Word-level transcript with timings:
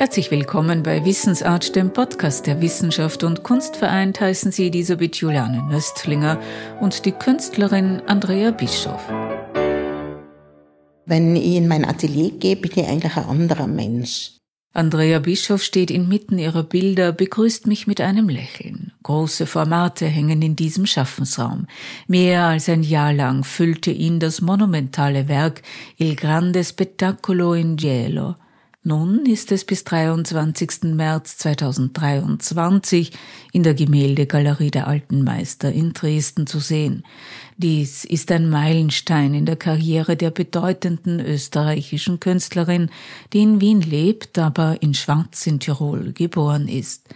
Herzlich 0.00 0.30
willkommen 0.30 0.82
bei 0.82 1.04
Wissensart, 1.04 1.76
dem 1.76 1.92
Podcast 1.92 2.46
der 2.46 2.62
Wissenschaft 2.62 3.22
und 3.22 3.42
Kunst 3.42 3.76
vereint, 3.76 4.18
heißen 4.18 4.50
Sie 4.50 4.68
Elisabeth 4.68 5.16
Juliane 5.16 5.62
Nöstlinger 5.64 6.40
und 6.80 7.04
die 7.04 7.12
Künstlerin 7.12 8.00
Andrea 8.06 8.50
Bischoff. 8.50 9.06
Wenn 11.04 11.36
ich 11.36 11.54
in 11.54 11.68
mein 11.68 11.84
Atelier 11.84 12.30
gehe, 12.30 12.56
bin 12.56 12.70
ich 12.74 12.88
eigentlich 12.88 13.14
ein 13.14 13.26
anderer 13.26 13.66
Mensch. 13.66 14.38
Andrea 14.72 15.18
Bischoff 15.18 15.62
steht 15.62 15.90
inmitten 15.90 16.38
ihrer 16.38 16.62
Bilder, 16.62 17.12
begrüßt 17.12 17.66
mich 17.66 17.86
mit 17.86 18.00
einem 18.00 18.30
Lächeln. 18.30 18.92
Große 19.02 19.44
Formate 19.44 20.06
hängen 20.06 20.40
in 20.40 20.56
diesem 20.56 20.86
Schaffensraum. 20.86 21.66
Mehr 22.06 22.44
als 22.44 22.70
ein 22.70 22.84
Jahr 22.84 23.12
lang 23.12 23.44
füllte 23.44 23.90
ihn 23.90 24.18
das 24.18 24.40
monumentale 24.40 25.28
Werk 25.28 25.60
Il 25.98 26.16
Grande 26.16 26.64
Spettacolo 26.64 27.52
in 27.52 27.76
Gelo– 27.76 28.36
nun 28.82 29.26
ist 29.26 29.52
es 29.52 29.66
bis 29.66 29.84
23. 29.84 30.94
März 30.94 31.36
2023 31.36 33.12
in 33.52 33.62
der 33.62 33.74
Gemäldegalerie 33.74 34.70
der 34.70 34.86
Alten 34.86 35.22
Meister 35.22 35.70
in 35.70 35.92
Dresden 35.92 36.46
zu 36.46 36.60
sehen. 36.60 37.04
Dies 37.58 38.06
ist 38.06 38.32
ein 38.32 38.48
Meilenstein 38.48 39.34
in 39.34 39.44
der 39.44 39.56
Karriere 39.56 40.16
der 40.16 40.30
bedeutenden 40.30 41.20
österreichischen 41.20 42.20
Künstlerin, 42.20 42.90
die 43.34 43.42
in 43.42 43.60
Wien 43.60 43.82
lebt, 43.82 44.38
aber 44.38 44.78
in 44.80 44.94
Schwarz 44.94 45.46
in 45.46 45.60
Tirol 45.60 46.14
geboren 46.14 46.66
ist. 46.66 47.06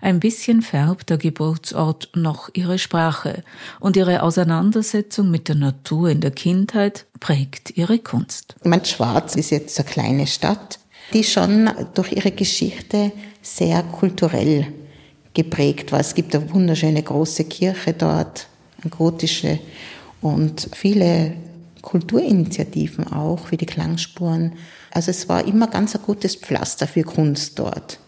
Ein 0.00 0.18
bisschen 0.18 0.62
färbt 0.62 1.10
der 1.10 1.16
Geburtsort 1.16 2.10
noch 2.14 2.50
ihre 2.54 2.78
Sprache 2.80 3.44
und 3.78 3.96
ihre 3.96 4.22
Auseinandersetzung 4.22 5.30
mit 5.30 5.46
der 5.46 5.54
Natur 5.54 6.10
in 6.10 6.20
der 6.20 6.32
Kindheit 6.32 7.06
prägt 7.20 7.78
ihre 7.78 8.00
Kunst. 8.00 8.56
Mein 8.64 8.84
Schwarz 8.84 9.36
ist 9.36 9.50
jetzt 9.50 9.78
eine 9.78 9.88
kleine 9.88 10.26
Stadt 10.26 10.80
die 11.12 11.24
schon 11.24 11.70
durch 11.94 12.12
ihre 12.12 12.30
Geschichte 12.30 13.12
sehr 13.42 13.82
kulturell 13.82 14.66
geprägt 15.34 15.92
war. 15.92 16.00
Es 16.00 16.14
gibt 16.14 16.34
eine 16.34 16.52
wunderschöne 16.52 17.02
große 17.02 17.44
Kirche 17.44 17.92
dort, 17.92 18.46
eine 18.82 18.90
gotische 18.90 19.58
und 20.20 20.68
viele 20.72 21.34
Kulturinitiativen 21.82 23.12
auch, 23.12 23.50
wie 23.50 23.58
die 23.58 23.66
Klangspuren. 23.66 24.52
Also 24.90 25.10
es 25.10 25.28
war 25.28 25.46
immer 25.46 25.66
ganz 25.66 25.94
ein 25.94 26.02
gutes 26.02 26.36
Pflaster 26.36 26.86
für 26.86 27.02
Kunst 27.02 27.58
dort. 27.58 27.98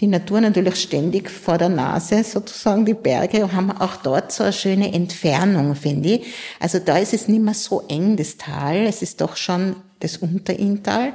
Die 0.00 0.08
Natur 0.08 0.40
natürlich 0.40 0.82
ständig 0.82 1.30
vor 1.30 1.56
der 1.56 1.68
Nase, 1.68 2.24
sozusagen 2.24 2.84
die 2.84 2.94
Berge, 2.94 3.52
haben 3.52 3.70
auch 3.70 3.96
dort 3.96 4.32
so 4.32 4.42
eine 4.42 4.52
schöne 4.52 4.92
Entfernung, 4.92 5.76
finde 5.76 6.16
ich. 6.16 6.26
Also 6.58 6.80
da 6.80 6.98
ist 6.98 7.14
es 7.14 7.28
nicht 7.28 7.42
mehr 7.42 7.54
so 7.54 7.84
eng, 7.88 8.16
das 8.16 8.36
Tal. 8.36 8.86
Es 8.86 9.02
ist 9.02 9.20
doch 9.20 9.36
schon 9.36 9.76
das 10.00 10.16
Unterinntal 10.18 11.12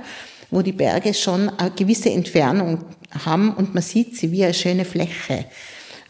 wo 0.52 0.62
die 0.62 0.72
Berge 0.72 1.14
schon 1.14 1.50
eine 1.50 1.72
gewisse 1.72 2.10
Entfernung 2.10 2.80
haben 3.26 3.54
und 3.54 3.74
man 3.74 3.84
sieht 3.84 4.18
sie 4.18 4.32
wie 4.32 4.44
eine 4.44 4.54
schöne 4.54 4.86
Fläche. 4.86 5.46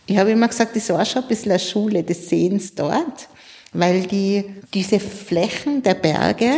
Ich 0.06 0.18
habe 0.18 0.32
immer 0.32 0.48
gesagt, 0.48 0.76
das 0.76 0.90
war 0.90 1.06
schon 1.06 1.24
ein 1.24 1.28
bisschen 1.28 1.52
eine 1.52 1.60
Schule 1.60 2.04
des 2.04 2.30
Sehens 2.30 2.74
dort, 2.74 3.30
weil 3.74 4.08
die, 4.08 4.46
diese 4.74 5.00
Flächen 5.00 5.84
der 5.84 5.94
Berge 5.94 6.52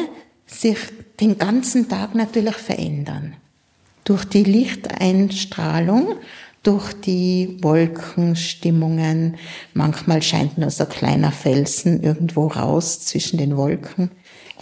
sich 0.45 0.77
den 1.19 1.37
ganzen 1.37 1.89
Tag 1.89 2.15
natürlich 2.15 2.55
verändern. 2.55 3.35
Durch 4.03 4.25
die 4.25 4.43
Lichteinstrahlung, 4.43 6.15
durch 6.63 6.93
die 6.93 7.57
Wolkenstimmungen, 7.61 9.35
manchmal 9.73 10.21
scheint 10.21 10.57
nur 10.57 10.69
so 10.69 10.83
ein 10.83 10.89
kleiner 10.89 11.31
Felsen 11.31 12.01
irgendwo 12.03 12.47
raus 12.47 13.05
zwischen 13.05 13.37
den 13.37 13.57
Wolken. 13.57 14.11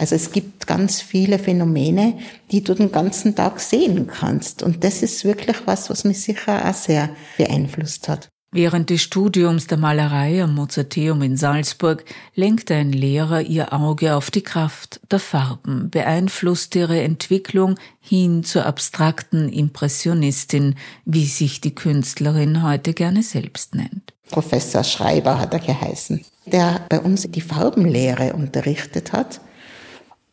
Also 0.00 0.14
es 0.16 0.32
gibt 0.32 0.66
ganz 0.66 1.02
viele 1.02 1.38
Phänomene, 1.38 2.14
die 2.50 2.64
du 2.64 2.72
den 2.72 2.90
ganzen 2.90 3.34
Tag 3.34 3.60
sehen 3.60 4.06
kannst. 4.06 4.62
Und 4.62 4.82
das 4.82 5.02
ist 5.02 5.26
wirklich 5.26 5.58
was, 5.66 5.90
was 5.90 6.04
mich 6.04 6.22
sicher 6.22 6.66
auch 6.66 6.72
sehr 6.72 7.10
beeinflusst 7.36 8.08
hat. 8.08 8.30
Während 8.50 8.88
des 8.88 9.02
Studiums 9.02 9.66
der 9.66 9.76
Malerei 9.76 10.42
am 10.42 10.54
Mozarteum 10.54 11.20
in 11.20 11.36
Salzburg 11.36 12.06
lenkte 12.34 12.74
ein 12.76 12.92
Lehrer 12.92 13.42
ihr 13.42 13.74
Auge 13.74 14.16
auf 14.16 14.30
die 14.30 14.40
Kraft 14.40 15.00
der 15.10 15.20
Farben, 15.20 15.90
beeinflusste 15.90 16.78
ihre 16.78 17.02
Entwicklung 17.02 17.78
hin 18.00 18.42
zur 18.42 18.64
abstrakten 18.64 19.50
Impressionistin, 19.50 20.76
wie 21.04 21.26
sich 21.26 21.60
die 21.60 21.74
Künstlerin 21.74 22.62
heute 22.62 22.94
gerne 22.94 23.22
selbst 23.22 23.74
nennt. 23.74 24.14
Professor 24.30 24.82
Schreiber 24.82 25.38
hat 25.38 25.52
er 25.52 25.60
geheißen, 25.60 26.24
der 26.46 26.86
bei 26.88 27.00
uns 27.00 27.30
die 27.30 27.42
Farbenlehre 27.42 28.32
unterrichtet 28.32 29.12
hat 29.12 29.42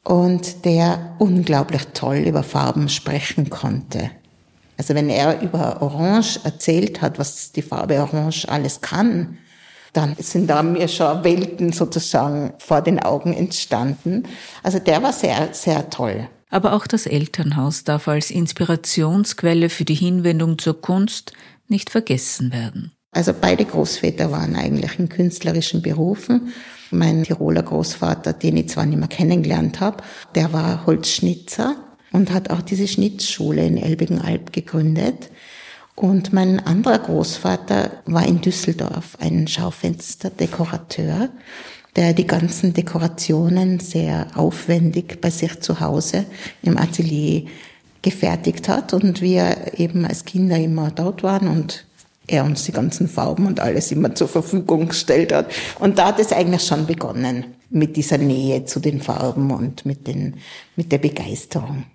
und 0.07 0.63
der 0.63 1.15
unglaublich 1.19 1.83
toll 1.93 2.19
über 2.19 2.41
Farben 2.41 2.87
sprechen 2.87 3.49
konnte. 3.49 4.09
Also 4.77 4.95
wenn 4.95 5.09
er 5.09 5.41
über 5.41 5.81
Orange 5.81 6.39
erzählt 6.45 7.01
hat, 7.01 7.19
was 7.19 7.51
die 7.51 7.61
Farbe 7.61 7.99
Orange 7.99 8.47
alles 8.47 8.79
kann, 8.79 9.37
dann 9.91 10.15
sind 10.17 10.47
da 10.47 10.63
mir 10.63 10.87
schon 10.87 11.25
Welten 11.25 11.73
sozusagen 11.73 12.53
vor 12.59 12.81
den 12.81 12.99
Augen 12.99 13.33
entstanden. 13.33 14.23
Also 14.63 14.79
der 14.79 15.03
war 15.03 15.11
sehr, 15.11 15.49
sehr 15.51 15.89
toll. 15.89 16.29
Aber 16.49 16.71
auch 16.71 16.87
das 16.87 17.05
Elternhaus 17.05 17.83
darf 17.83 18.07
als 18.07 18.31
Inspirationsquelle 18.31 19.67
für 19.69 19.83
die 19.83 19.95
Hinwendung 19.95 20.57
zur 20.57 20.79
Kunst 20.81 21.33
nicht 21.67 21.89
vergessen 21.89 22.53
werden. 22.53 22.93
Also 23.17 23.33
beide 23.33 23.65
Großväter 23.65 24.31
waren 24.31 24.55
eigentlich 24.55 24.99
in 24.99 25.09
künstlerischen 25.09 25.81
Berufen 25.81 26.53
mein 26.91 27.23
Tiroler 27.23 27.63
Großvater, 27.63 28.31
den 28.33 28.57
ich 28.57 28.69
zwar 28.69 28.85
nicht 28.85 28.99
mehr 28.99 29.07
kennengelernt 29.07 29.79
habe, 29.79 30.03
der 30.35 30.53
war 30.53 30.85
Holzschnitzer 30.85 31.77
und 32.11 32.31
hat 32.31 32.51
auch 32.51 32.61
diese 32.61 32.87
Schnitzschule 32.87 33.65
in 33.65 33.77
Elbigenalb 33.77 34.53
gegründet. 34.53 35.31
Und 35.95 36.31
mein 36.31 36.59
anderer 36.59 36.99
Großvater 36.99 38.03
war 38.05 38.23
in 38.23 38.39
Düsseldorf 38.39 39.17
ein 39.19 39.47
Schaufensterdekorateur, 39.47 41.29
der 41.95 42.13
die 42.13 42.27
ganzen 42.27 42.75
Dekorationen 42.75 43.79
sehr 43.79 44.27
aufwendig 44.35 45.21
bei 45.21 45.31
sich 45.31 45.59
zu 45.61 45.79
Hause 45.79 46.25
im 46.61 46.77
Atelier 46.77 47.47
gefertigt 48.03 48.69
hat 48.69 48.93
und 48.93 49.23
wir 49.23 49.73
eben 49.79 50.05
als 50.05 50.23
Kinder 50.23 50.59
immer 50.59 50.91
dort 50.91 51.23
waren 51.23 51.47
und 51.47 51.87
er 52.27 52.43
uns 52.43 52.65
die 52.65 52.71
ganzen 52.71 53.07
Farben 53.07 53.47
und 53.47 53.59
alles 53.59 53.91
immer 53.91 54.13
zur 54.13 54.27
Verfügung 54.27 54.89
gestellt 54.89 55.31
hat. 55.31 55.51
Und 55.79 55.97
da 55.97 56.07
hat 56.07 56.19
es 56.19 56.31
eigentlich 56.31 56.63
schon 56.63 56.85
begonnen 56.85 57.45
mit 57.69 57.95
dieser 57.95 58.17
Nähe 58.17 58.65
zu 58.65 58.79
den 58.79 59.01
Farben 59.01 59.51
und 59.51 59.85
mit, 59.85 60.07
den, 60.07 60.35
mit 60.75 60.91
der 60.91 60.99
Begeisterung. 60.99 61.85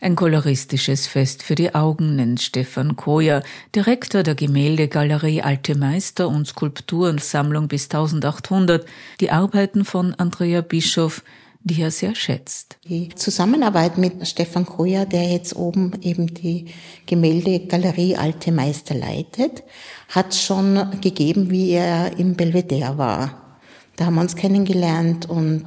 Ein 0.00 0.14
koloristisches 0.14 1.08
Fest 1.08 1.42
für 1.42 1.56
die 1.56 1.74
Augen 1.74 2.14
nennt 2.14 2.40
Stefan 2.40 2.94
Koyer, 2.94 3.42
Direktor 3.74 4.22
der 4.22 4.36
Gemäldegalerie 4.36 5.42
Alte 5.42 5.76
Meister 5.76 6.28
und 6.28 6.46
Skulpturensammlung 6.46 7.66
bis 7.66 7.86
1800, 7.86 8.86
die 9.20 9.32
Arbeiten 9.32 9.84
von 9.84 10.14
Andrea 10.14 10.60
Bischoff 10.60 11.24
die 11.60 11.82
er 11.82 11.90
sehr 11.90 12.14
schätzt. 12.14 12.78
Die 12.88 13.08
Zusammenarbeit 13.14 13.98
mit 13.98 14.26
Stefan 14.26 14.64
Koyer, 14.64 15.06
der 15.06 15.24
jetzt 15.24 15.56
oben 15.56 15.92
eben 16.02 16.32
die 16.34 16.66
Gemäldegalerie 17.06 18.16
Alte 18.16 18.52
Meister 18.52 18.94
leitet, 18.94 19.64
hat 20.08 20.34
schon 20.34 21.00
gegeben, 21.00 21.50
wie 21.50 21.70
er 21.70 22.18
im 22.18 22.34
Belvedere 22.34 22.96
war. 22.96 23.58
Da 23.96 24.06
haben 24.06 24.14
wir 24.14 24.20
uns 24.20 24.36
kennengelernt 24.36 25.28
und 25.28 25.66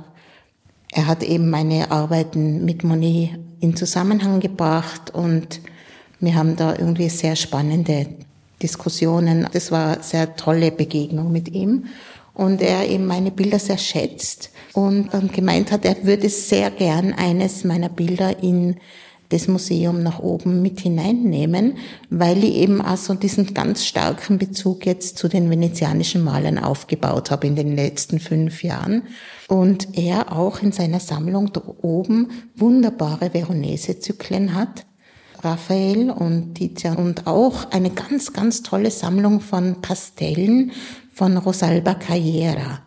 er 0.92 1.08
hat 1.08 1.24
eben 1.24 1.50
meine 1.50 1.92
Arbeiten 1.92 2.66
mit 2.66 2.84
Monet 2.84 3.40
in 3.60 3.76
Zusammenhang 3.76 4.40
gebracht 4.40 5.14
und 5.14 5.62
wir 6.20 6.36
haben 6.36 6.56
da 6.56 6.76
irgendwie 6.76 7.10
sehr 7.10 7.36
spannende 7.36 8.08
Diskussionen. 8.62 9.48
Das 9.52 9.72
war 9.72 9.94
eine 9.94 10.04
sehr 10.04 10.36
tolle 10.36 10.72
Begegnung 10.72 11.32
mit 11.32 11.50
ihm 11.50 11.86
und 12.34 12.62
er 12.62 12.88
eben 12.88 13.06
meine 13.06 13.32
Bilder 13.32 13.60
sehr 13.60 13.78
schätzt 13.78 14.52
und 14.74 15.10
gemeint 15.34 15.72
hat, 15.72 15.86
er 15.86 16.04
würde 16.04 16.30
sehr 16.30 16.72
gern 16.72 17.14
eines 17.14 17.64
meiner 17.64 17.90
Bilder 17.90 18.42
in 18.42 18.78
das 19.32 19.48
Museum 19.48 20.04
nach 20.04 20.20
oben 20.20 20.62
mit 20.62 20.82
hineinnehmen, 20.82 21.78
weil 22.10 22.44
ich 22.44 22.56
eben 22.56 22.82
auch 22.82 22.98
so 22.98 23.14
diesen 23.14 23.54
ganz 23.54 23.86
starken 23.86 24.38
Bezug 24.38 24.86
jetzt 24.86 25.18
zu 25.18 25.28
den 25.28 25.50
venezianischen 25.50 26.24
Malern 26.24 26.58
aufgebaut 26.58 27.32
habe 27.32 27.48
in 27.48 27.56
den 27.56 27.76
letzten 27.76 28.20
fünf 28.20 28.64
Jahren. 28.64 29.04
Und 29.48 29.98
er 29.98 30.38
auch 30.38 30.62
in 30.62 30.72
seiner 30.72 31.00
Sammlung 31.00 31.52
da 31.54 31.62
oben 31.82 32.30
wunderbare 32.56 33.32
Veronese-Zyklen 33.34 34.54
hat. 34.54 34.86
Raphael 35.44 36.12
und 36.12 36.56
Tizian 36.56 36.98
und 36.98 37.28
auch 37.28 37.72
eine 37.72 37.90
ganz, 37.90 38.34
ganz 38.34 38.64
tolle 38.64 38.92
Sammlung 38.92 39.42
von 39.42 39.82
Pastellen 39.82 40.72
von 41.14 41.38
Rosalba 41.38 41.96
Carriera 41.96 42.82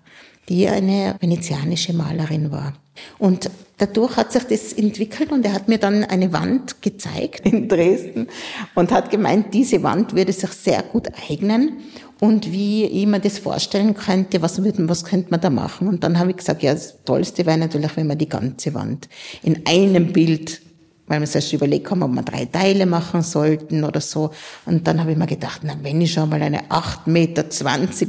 die 0.48 0.68
eine 0.68 1.16
venezianische 1.20 1.92
Malerin 1.92 2.50
war. 2.50 2.74
Und 3.18 3.50
dadurch 3.78 4.16
hat 4.16 4.32
sich 4.32 4.44
das 4.44 4.72
entwickelt 4.72 5.32
und 5.32 5.44
er 5.44 5.52
hat 5.52 5.68
mir 5.68 5.78
dann 5.78 6.04
eine 6.04 6.32
Wand 6.32 6.80
gezeigt 6.80 7.46
in 7.46 7.68
Dresden 7.68 8.28
und 8.74 8.92
hat 8.92 9.10
gemeint, 9.10 9.52
diese 9.52 9.82
Wand 9.82 10.14
würde 10.14 10.32
sich 10.32 10.50
sehr 10.50 10.82
gut 10.82 11.08
eignen 11.28 11.80
und 12.20 12.52
wie 12.52 12.84
ich 12.84 13.06
mir 13.06 13.18
das 13.18 13.38
vorstellen 13.38 13.94
könnte, 13.94 14.40
was, 14.42 14.62
was 14.62 15.04
könnte 15.04 15.30
man 15.30 15.40
da 15.40 15.50
machen? 15.50 15.88
Und 15.88 16.04
dann 16.04 16.18
habe 16.18 16.30
ich 16.30 16.36
gesagt, 16.36 16.62
ja, 16.62 16.72
das 16.72 17.02
Tollste 17.04 17.44
wäre 17.46 17.58
natürlich, 17.58 17.96
wenn 17.96 18.06
man 18.06 18.18
die 18.18 18.28
ganze 18.28 18.74
Wand 18.74 19.08
in 19.42 19.66
einem 19.66 20.12
Bild 20.12 20.60
weil 21.06 21.20
wir 21.20 21.34
erst 21.34 21.52
überlegt 21.52 21.90
haben, 21.90 22.02
ob 22.02 22.12
wir 22.12 22.22
drei 22.22 22.46
Teile 22.46 22.86
machen 22.86 23.22
sollten 23.22 23.84
oder 23.84 24.00
so. 24.00 24.30
Und 24.64 24.86
dann 24.86 25.00
habe 25.00 25.12
ich 25.12 25.18
mir 25.18 25.26
gedacht, 25.26 25.60
na, 25.62 25.74
wenn 25.82 26.00
ich 26.00 26.12
schon 26.12 26.28
mal 26.28 26.40
eine 26.42 26.64
8,20 26.70 27.10
Meter 27.10 27.44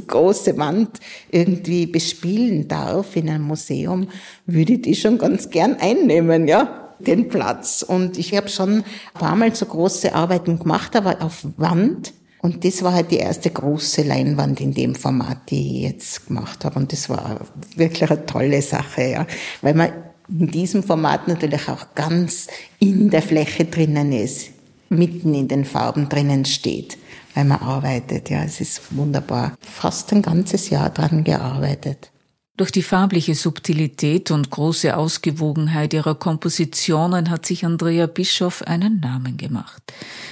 große 0.06 0.56
Wand 0.56 1.00
irgendwie 1.30 1.86
bespielen 1.86 2.68
darf 2.68 3.16
in 3.16 3.28
einem 3.28 3.44
Museum, 3.44 4.08
würde 4.46 4.74
ich 4.74 4.82
die 4.82 4.94
schon 4.94 5.18
ganz 5.18 5.50
gern 5.50 5.76
einnehmen, 5.78 6.48
ja, 6.48 6.94
den 6.98 7.28
Platz. 7.28 7.82
Und 7.82 8.18
ich 8.18 8.34
habe 8.34 8.48
schon 8.48 8.78
ein 8.78 8.84
paar 9.14 9.36
Mal 9.36 9.54
so 9.54 9.66
große 9.66 10.14
Arbeiten 10.14 10.58
gemacht, 10.58 10.96
aber 10.96 11.22
auf 11.22 11.46
Wand. 11.56 12.14
Und 12.40 12.64
das 12.64 12.82
war 12.82 12.94
halt 12.94 13.10
die 13.10 13.16
erste 13.16 13.50
große 13.50 14.02
Leinwand 14.02 14.60
in 14.60 14.72
dem 14.72 14.94
Format, 14.94 15.50
die 15.50 15.78
ich 15.78 15.82
jetzt 15.82 16.26
gemacht 16.28 16.64
habe. 16.64 16.78
Und 16.78 16.92
das 16.92 17.08
war 17.08 17.40
wirklich 17.74 18.08
eine 18.08 18.24
tolle 18.24 18.62
Sache, 18.62 19.02
ja. 19.02 19.26
Weil 19.62 19.74
man 19.74 19.90
in 20.28 20.48
diesem 20.48 20.82
Format 20.82 21.28
natürlich 21.28 21.68
auch 21.68 21.94
ganz 21.94 22.48
in 22.78 23.10
der 23.10 23.22
Fläche 23.22 23.64
drinnen 23.64 24.12
ist, 24.12 24.50
mitten 24.88 25.34
in 25.34 25.48
den 25.48 25.64
Farben 25.64 26.08
drinnen 26.08 26.44
steht, 26.44 26.98
weil 27.34 27.44
man 27.44 27.60
arbeitet. 27.60 28.30
Ja, 28.30 28.42
es 28.44 28.60
ist 28.60 28.96
wunderbar. 28.96 29.56
Fast 29.60 30.12
ein 30.12 30.22
ganzes 30.22 30.70
Jahr 30.70 30.90
dran 30.90 31.24
gearbeitet. 31.24 32.10
Durch 32.56 32.72
die 32.72 32.82
farbliche 32.82 33.34
Subtilität 33.34 34.30
und 34.30 34.48
große 34.48 34.96
Ausgewogenheit 34.96 35.92
ihrer 35.92 36.14
Kompositionen 36.14 37.28
hat 37.28 37.44
sich 37.44 37.66
Andrea 37.66 38.06
Bischoff 38.06 38.62
einen 38.62 38.98
Namen 39.00 39.36
gemacht. 39.36 39.82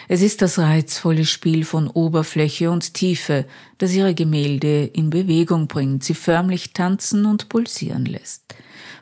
Es 0.08 0.23
ist 0.23 0.40
das 0.40 0.58
reizvolle 0.58 1.26
Spiel 1.26 1.67
von 1.67 1.87
Oberfläche 1.87 2.70
und 2.70 2.94
Tiefe, 2.94 3.44
das 3.76 3.93
ihre 3.93 4.14
Gemälde 4.14 4.87
in 4.87 5.11
Bewegung 5.11 5.67
bringt, 5.67 6.02
sie 6.02 6.14
förmlich 6.14 6.73
tanzen 6.73 7.26
und 7.26 7.50
pulsieren 7.50 8.06
lässt. 8.06 8.55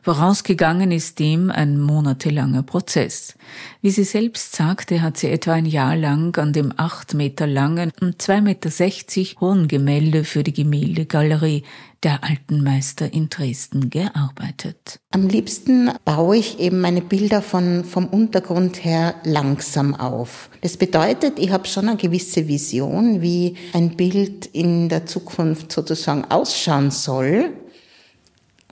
Vorausgegangen 0.04 0.90
ist 0.90 1.20
dem 1.20 1.52
ein 1.52 1.78
monatelanger 1.78 2.64
Prozess. 2.64 3.34
Wie 3.82 3.90
sie 3.90 4.02
selbst 4.02 4.56
sagte, 4.56 5.00
hat 5.00 5.16
sie 5.16 5.28
etwa 5.28 5.52
ein 5.52 5.64
Jahr 5.64 5.96
lang 5.96 6.36
an 6.38 6.52
dem 6.52 6.74
acht 6.76 7.14
Meter 7.14 7.46
langen 7.46 7.92
und 8.00 8.20
zwei 8.20 8.40
Meter 8.40 8.68
sechzig 8.68 9.36
hohen 9.40 9.68
Gemälde 9.68 10.24
für 10.24 10.42
die 10.42 10.52
Gemäldegalerie 10.52 11.62
der 12.02 12.24
Alten 12.24 12.64
Meister 12.64 13.12
in 13.12 13.28
Dresden 13.28 13.90
gearbeitet. 13.90 14.98
Am 15.12 15.28
liebsten 15.28 15.92
baue 16.04 16.36
ich 16.36 16.58
eben 16.58 16.80
meine 16.80 17.00
Bilder 17.00 17.40
von, 17.40 17.84
vom 17.84 18.06
Untergrund 18.08 18.84
her 18.84 19.14
langsam 19.22 19.94
auf. 19.94 20.50
Das 20.62 20.76
bedeutet, 20.76 21.38
ich 21.38 21.52
habe 21.52 21.68
schon 21.68 21.88
eine 21.88 21.96
gewisse 21.96 22.48
Vision, 22.48 23.22
wie 23.22 23.54
ein 23.72 23.96
Bild 23.96 24.46
in 24.46 24.88
der 24.88 25.06
Zukunft 25.06 25.70
sozusagen 25.70 26.24
ausschauen 26.24 26.90
soll. 26.90 27.52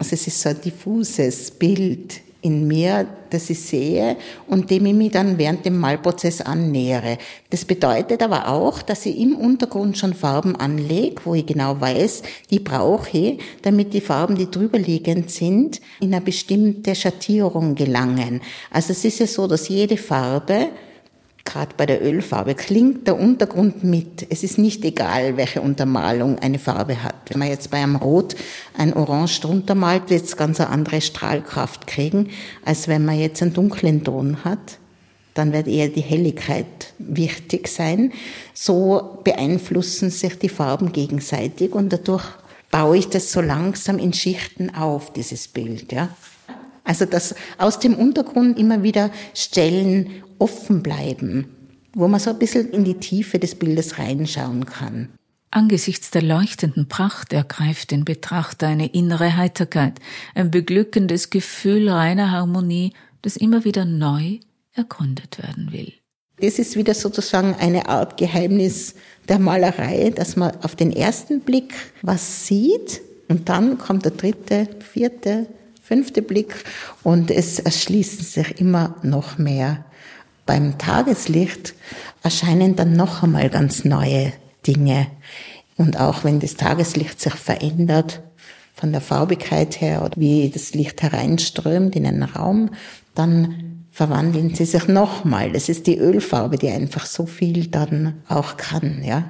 Also 0.00 0.14
es 0.14 0.26
ist 0.26 0.40
so 0.40 0.48
ein 0.48 0.60
diffuses 0.62 1.50
Bild 1.50 2.22
in 2.40 2.66
mir, 2.66 3.06
das 3.28 3.50
ich 3.50 3.60
sehe 3.60 4.16
und 4.46 4.70
dem 4.70 4.86
ich 4.86 4.94
mich 4.94 5.10
dann 5.10 5.36
während 5.36 5.66
dem 5.66 5.78
Malprozess 5.78 6.40
annähere. 6.40 7.18
Das 7.50 7.66
bedeutet 7.66 8.22
aber 8.22 8.48
auch, 8.48 8.80
dass 8.80 9.04
ich 9.04 9.18
im 9.18 9.36
Untergrund 9.36 9.98
schon 9.98 10.14
Farben 10.14 10.56
anlege, 10.56 11.20
wo 11.26 11.34
ich 11.34 11.44
genau 11.44 11.78
weiß, 11.78 12.22
die 12.50 12.60
brauche 12.60 13.18
ich, 13.18 13.40
damit 13.60 13.92
die 13.92 14.00
Farben, 14.00 14.36
die 14.36 14.50
drüber 14.50 14.78
liegend 14.78 15.30
sind, 15.30 15.82
in 16.00 16.14
eine 16.14 16.24
bestimmte 16.24 16.94
Schattierung 16.94 17.74
gelangen. 17.74 18.40
Also 18.70 18.92
es 18.92 19.04
ist 19.04 19.18
ja 19.18 19.26
so, 19.26 19.46
dass 19.46 19.68
jede 19.68 19.98
Farbe 19.98 20.70
gerade 21.44 21.74
bei 21.76 21.86
der 21.86 22.02
Ölfarbe 22.02 22.54
klingt 22.54 23.06
der 23.06 23.18
Untergrund 23.18 23.84
mit. 23.84 24.26
Es 24.30 24.42
ist 24.42 24.58
nicht 24.58 24.84
egal, 24.84 25.36
welche 25.36 25.60
Untermalung 25.60 26.38
eine 26.38 26.58
Farbe 26.58 27.02
hat. 27.02 27.14
Wenn 27.28 27.38
man 27.38 27.48
jetzt 27.48 27.70
bei 27.70 27.78
einem 27.78 27.96
Rot 27.96 28.36
ein 28.76 28.94
Orange 28.94 29.40
drunter 29.40 29.74
malt, 29.74 30.10
wird 30.10 30.24
es 30.24 30.36
ganz 30.36 30.60
eine 30.60 30.70
andere 30.70 31.00
Strahlkraft 31.00 31.86
kriegen, 31.86 32.30
als 32.64 32.88
wenn 32.88 33.04
man 33.04 33.18
jetzt 33.18 33.42
einen 33.42 33.54
dunklen 33.54 34.04
Ton 34.04 34.44
hat. 34.44 34.78
Dann 35.34 35.52
wird 35.52 35.68
eher 35.68 35.88
die 35.88 36.00
Helligkeit 36.00 36.92
wichtig 36.98 37.68
sein. 37.68 38.12
So 38.52 39.20
beeinflussen 39.24 40.10
sich 40.10 40.38
die 40.38 40.48
Farben 40.48 40.92
gegenseitig 40.92 41.72
und 41.72 41.92
dadurch 41.92 42.24
baue 42.70 42.98
ich 42.98 43.08
das 43.08 43.32
so 43.32 43.40
langsam 43.40 43.98
in 43.98 44.12
Schichten 44.12 44.74
auf, 44.74 45.12
dieses 45.12 45.48
Bild, 45.48 45.92
ja. 45.92 46.08
Also, 46.90 47.04
dass 47.04 47.36
aus 47.56 47.78
dem 47.78 47.94
Untergrund 47.94 48.58
immer 48.58 48.82
wieder 48.82 49.12
Stellen 49.32 50.10
offen 50.40 50.82
bleiben, 50.82 51.46
wo 51.94 52.08
man 52.08 52.18
so 52.18 52.30
ein 52.30 52.38
bisschen 52.40 52.68
in 52.72 52.82
die 52.82 52.94
Tiefe 52.94 53.38
des 53.38 53.54
Bildes 53.54 54.00
reinschauen 54.00 54.66
kann. 54.66 55.08
Angesichts 55.52 56.10
der 56.10 56.22
leuchtenden 56.22 56.88
Pracht 56.88 57.32
ergreift 57.32 57.92
den 57.92 58.04
Betrachter 58.04 58.66
eine 58.66 58.88
innere 58.88 59.36
Heiterkeit, 59.36 60.00
ein 60.34 60.50
beglückendes 60.50 61.30
Gefühl 61.30 61.88
reiner 61.88 62.32
Harmonie, 62.32 62.92
das 63.22 63.36
immer 63.36 63.64
wieder 63.64 63.84
neu 63.84 64.40
erkundet 64.72 65.38
werden 65.40 65.70
will. 65.70 65.92
Das 66.40 66.58
ist 66.58 66.74
wieder 66.74 66.94
sozusagen 66.94 67.54
eine 67.60 67.88
Art 67.88 68.16
Geheimnis 68.16 68.96
der 69.28 69.38
Malerei, 69.38 70.10
dass 70.10 70.34
man 70.34 70.56
auf 70.62 70.74
den 70.74 70.90
ersten 70.92 71.42
Blick 71.42 71.72
was 72.02 72.48
sieht 72.48 73.00
und 73.28 73.48
dann 73.48 73.78
kommt 73.78 74.04
der 74.06 74.12
dritte, 74.12 74.66
vierte, 74.80 75.46
fünfte 75.90 76.22
Blick 76.22 76.54
und 77.02 77.32
es 77.32 77.58
erschließen 77.58 78.24
sich 78.24 78.60
immer 78.60 78.94
noch 79.02 79.38
mehr 79.38 79.84
beim 80.46 80.78
Tageslicht 80.78 81.74
erscheinen 82.22 82.74
dann 82.74 82.94
noch 82.94 83.22
einmal 83.22 83.50
ganz 83.50 83.84
neue 83.84 84.32
Dinge. 84.66 85.06
Und 85.76 86.00
auch 86.00 86.24
wenn 86.24 86.40
das 86.40 86.56
Tageslicht 86.56 87.20
sich 87.20 87.34
verändert, 87.34 88.20
von 88.74 88.90
der 88.90 89.00
Farbigkeit 89.00 89.80
her 89.80 90.02
oder 90.04 90.16
wie 90.16 90.50
das 90.50 90.74
Licht 90.74 91.02
hereinströmt 91.02 91.94
in 91.94 92.06
einen 92.06 92.24
Raum, 92.24 92.70
dann 93.14 93.84
verwandeln 93.92 94.54
sie 94.54 94.64
sich 94.64 94.88
nochmal. 94.88 95.52
Das 95.52 95.68
ist 95.68 95.86
die 95.86 95.98
Ölfarbe, 95.98 96.56
die 96.56 96.70
einfach 96.70 97.06
so 97.06 97.26
viel 97.26 97.66
dann 97.66 98.14
auch 98.28 98.56
kann, 98.56 99.04
ja. 99.04 99.24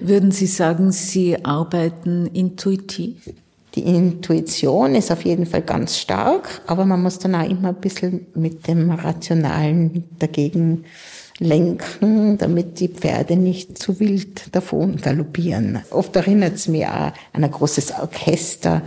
Würden 0.00 0.30
Sie 0.30 0.46
sagen, 0.46 0.90
Sie 0.90 1.44
arbeiten 1.44 2.26
intuitiv? 2.26 3.30
Die 3.76 3.82
Intuition 3.82 4.94
ist 4.94 5.12
auf 5.12 5.26
jeden 5.26 5.44
Fall 5.44 5.60
ganz 5.60 5.98
stark, 5.98 6.62
aber 6.66 6.86
man 6.86 7.02
muss 7.02 7.18
dann 7.18 7.34
auch 7.34 7.48
immer 7.48 7.68
ein 7.68 7.74
bisschen 7.74 8.26
mit 8.34 8.66
dem 8.66 8.90
Rationalen 8.90 10.04
dagegen 10.18 10.84
lenken, 11.38 12.38
damit 12.38 12.80
die 12.80 12.88
Pferde 12.88 13.36
nicht 13.36 13.78
zu 13.78 14.00
wild 14.00 14.54
davon 14.54 14.96
galoppieren. 14.96 15.82
Oft 15.90 16.16
erinnert 16.16 16.54
es 16.54 16.68
mich 16.68 16.86
auch 16.86 17.12
an 17.34 17.44
ein 17.44 17.50
großes 17.50 17.92
Orchester, 18.00 18.80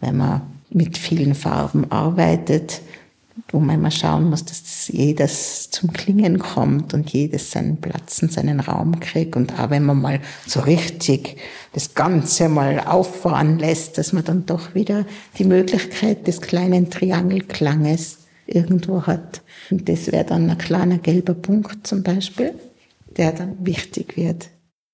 wenn 0.00 0.16
man 0.16 0.42
mit 0.70 0.96
vielen 0.98 1.34
Farben 1.34 1.90
arbeitet 1.90 2.80
wo 3.50 3.60
man 3.60 3.76
immer 3.76 3.90
schauen 3.90 4.28
muss, 4.28 4.44
dass 4.44 4.62
das 4.62 4.88
jedes 4.88 5.70
zum 5.70 5.92
Klingen 5.92 6.38
kommt 6.38 6.94
und 6.94 7.10
jedes 7.10 7.50
seinen 7.50 7.80
Platz 7.80 8.22
und 8.22 8.32
seinen 8.32 8.60
Raum 8.60 9.00
kriegt. 9.00 9.36
Und 9.36 9.58
auch 9.58 9.70
wenn 9.70 9.84
man 9.84 10.00
mal 10.00 10.20
so 10.46 10.60
richtig 10.60 11.36
das 11.72 11.94
Ganze 11.94 12.48
mal 12.48 12.80
auffahren 12.80 13.58
lässt, 13.58 13.98
dass 13.98 14.12
man 14.12 14.24
dann 14.24 14.46
doch 14.46 14.74
wieder 14.74 15.06
die 15.38 15.44
Möglichkeit 15.44 16.26
des 16.26 16.40
kleinen 16.40 16.90
Triangelklanges 16.90 18.18
irgendwo 18.46 19.02
hat. 19.02 19.42
Und 19.70 19.88
das 19.88 20.10
wäre 20.10 20.24
dann 20.24 20.50
ein 20.50 20.58
kleiner 20.58 20.98
gelber 20.98 21.34
Punkt 21.34 21.86
zum 21.86 22.02
Beispiel, 22.02 22.54
der 23.16 23.32
dann 23.32 23.56
wichtig 23.64 24.16
wird. 24.16 24.48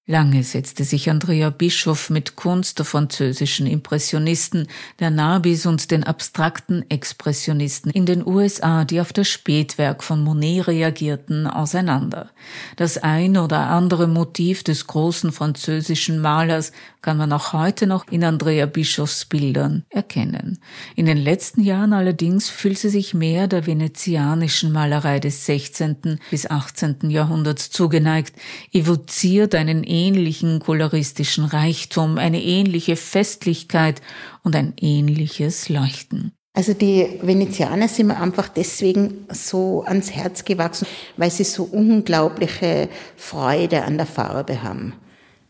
Lange 0.06 0.44
setzte 0.44 0.84
sich 0.84 1.08
Andrea 1.08 1.48
Bischoff 1.48 2.10
mit 2.10 2.36
Kunst 2.36 2.78
der 2.78 2.84
französischen 2.84 3.66
Impressionisten, 3.66 4.66
der 5.00 5.08
Nabis 5.08 5.64
und 5.64 5.90
den 5.90 6.04
abstrakten 6.04 6.84
Expressionisten 6.90 7.90
in 7.90 8.04
den 8.04 8.26
USA, 8.26 8.84
die 8.84 9.00
auf 9.00 9.14
das 9.14 9.28
Spätwerk 9.28 10.04
von 10.04 10.22
Monet 10.22 10.66
reagierten, 10.66 11.46
auseinander. 11.46 12.28
Das 12.76 12.98
ein 12.98 13.38
oder 13.38 13.70
andere 13.70 14.06
Motiv 14.06 14.62
des 14.62 14.86
großen 14.86 15.32
französischen 15.32 16.20
Malers 16.20 16.72
kann 17.00 17.16
man 17.16 17.32
auch 17.32 17.54
heute 17.54 17.86
noch 17.86 18.06
in 18.10 18.24
Andrea 18.24 18.66
Bischofs 18.66 19.24
Bildern 19.24 19.84
erkennen. 19.88 20.58
In 20.96 21.06
den 21.06 21.18
letzten 21.18 21.62
Jahren 21.62 21.94
allerdings 21.94 22.50
fühlt 22.50 22.78
sie 22.78 22.90
sich 22.90 23.14
mehr 23.14 23.46
der 23.46 23.66
venezianischen 23.66 24.70
Malerei 24.70 25.18
des 25.18 25.46
16. 25.46 26.18
bis 26.30 26.50
18. 26.50 27.10
Jahrhunderts 27.10 27.70
zugeneigt, 27.70 28.34
evoziert 28.70 29.54
einen 29.54 29.82
ähnlichen 29.94 30.58
koloristischen 30.58 31.44
Reichtum, 31.44 32.18
eine 32.18 32.42
ähnliche 32.42 32.96
Festlichkeit 32.96 34.02
und 34.42 34.56
ein 34.56 34.74
ähnliches 34.80 35.68
Leuchten. 35.68 36.32
Also 36.56 36.72
die 36.72 37.18
Venezianer 37.22 37.88
sind 37.88 38.08
mir 38.08 38.20
einfach 38.20 38.48
deswegen 38.48 39.26
so 39.30 39.82
ans 39.84 40.12
Herz 40.12 40.44
gewachsen, 40.44 40.86
weil 41.16 41.30
sie 41.30 41.44
so 41.44 41.64
unglaubliche 41.64 42.88
Freude 43.16 43.82
an 43.82 43.96
der 43.96 44.06
Farbe 44.06 44.62
haben. 44.62 44.94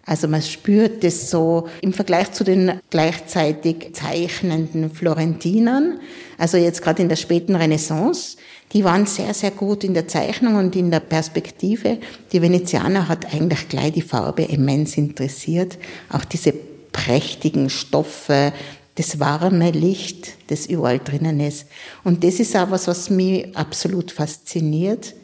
Also 0.06 0.28
man 0.28 0.42
spürt 0.42 1.02
das 1.02 1.30
so 1.30 1.68
im 1.80 1.94
Vergleich 1.94 2.32
zu 2.32 2.44
den 2.44 2.80
gleichzeitig 2.90 3.94
zeichnenden 3.94 4.90
Florentinern, 4.90 5.98
also 6.36 6.58
jetzt 6.58 6.82
gerade 6.82 7.02
in 7.02 7.08
der 7.08 7.16
späten 7.16 7.54
Renaissance, 7.54 8.36
die 8.74 8.82
waren 8.82 9.06
sehr, 9.06 9.32
sehr 9.34 9.52
gut 9.52 9.84
in 9.84 9.94
der 9.94 10.08
Zeichnung 10.08 10.56
und 10.56 10.74
in 10.74 10.90
der 10.90 11.00
Perspektive. 11.00 11.98
Die 12.32 12.42
Venezianer 12.42 13.08
hat 13.08 13.32
eigentlich 13.32 13.68
gleich 13.68 13.92
die 13.92 14.02
Farbe 14.02 14.42
immens 14.42 14.96
interessiert. 14.96 15.78
Auch 16.10 16.24
diese 16.24 16.52
prächtigen 16.92 17.70
Stoffe, 17.70 18.52
das 18.96 19.20
warme 19.20 19.70
Licht, 19.70 20.34
das 20.48 20.66
überall 20.66 20.98
drinnen 20.98 21.38
ist. 21.38 21.66
Und 22.02 22.24
das 22.24 22.40
ist 22.40 22.56
auch 22.56 22.72
was, 22.72 22.88
was 22.88 23.10
mich 23.10 23.56
absolut 23.56 24.10
fasziniert. 24.10 25.14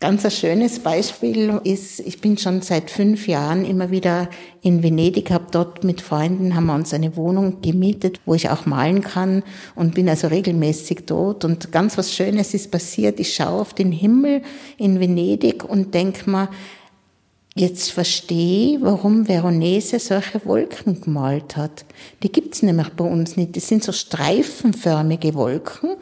Ganz 0.00 0.24
ein 0.24 0.30
schönes 0.30 0.78
Beispiel 0.78 1.60
ist, 1.64 1.98
ich 1.98 2.20
bin 2.20 2.38
schon 2.38 2.62
seit 2.62 2.88
fünf 2.88 3.26
Jahren 3.26 3.64
immer 3.64 3.90
wieder 3.90 4.30
in 4.62 4.84
Venedig, 4.84 5.32
habe 5.32 5.46
dort 5.50 5.82
mit 5.82 6.00
Freunden, 6.00 6.54
haben 6.54 6.66
wir 6.66 6.76
uns 6.76 6.94
eine 6.94 7.16
Wohnung 7.16 7.62
gemietet, 7.62 8.20
wo 8.24 8.34
ich 8.34 8.48
auch 8.48 8.64
malen 8.64 9.00
kann 9.00 9.42
und 9.74 9.96
bin 9.96 10.08
also 10.08 10.28
regelmäßig 10.28 11.06
dort. 11.06 11.44
Und 11.44 11.72
ganz 11.72 11.98
was 11.98 12.14
Schönes 12.14 12.54
ist 12.54 12.70
passiert. 12.70 13.18
Ich 13.18 13.34
schaue 13.34 13.60
auf 13.60 13.74
den 13.74 13.90
Himmel 13.90 14.42
in 14.76 15.00
Venedig 15.00 15.64
und 15.64 15.92
denke 15.94 16.30
mir, 16.30 16.48
jetzt 17.56 17.90
verstehe, 17.90 18.78
warum 18.80 19.26
Veronese 19.26 19.98
solche 19.98 20.44
Wolken 20.44 21.00
gemalt 21.00 21.56
hat. 21.56 21.84
Die 22.22 22.30
gibt's 22.30 22.62
nämlich 22.62 22.90
bei 22.90 23.04
uns 23.04 23.36
nicht. 23.36 23.56
Das 23.56 23.66
sind 23.66 23.82
so 23.82 23.90
streifenförmige 23.90 25.34
Wolken 25.34 25.96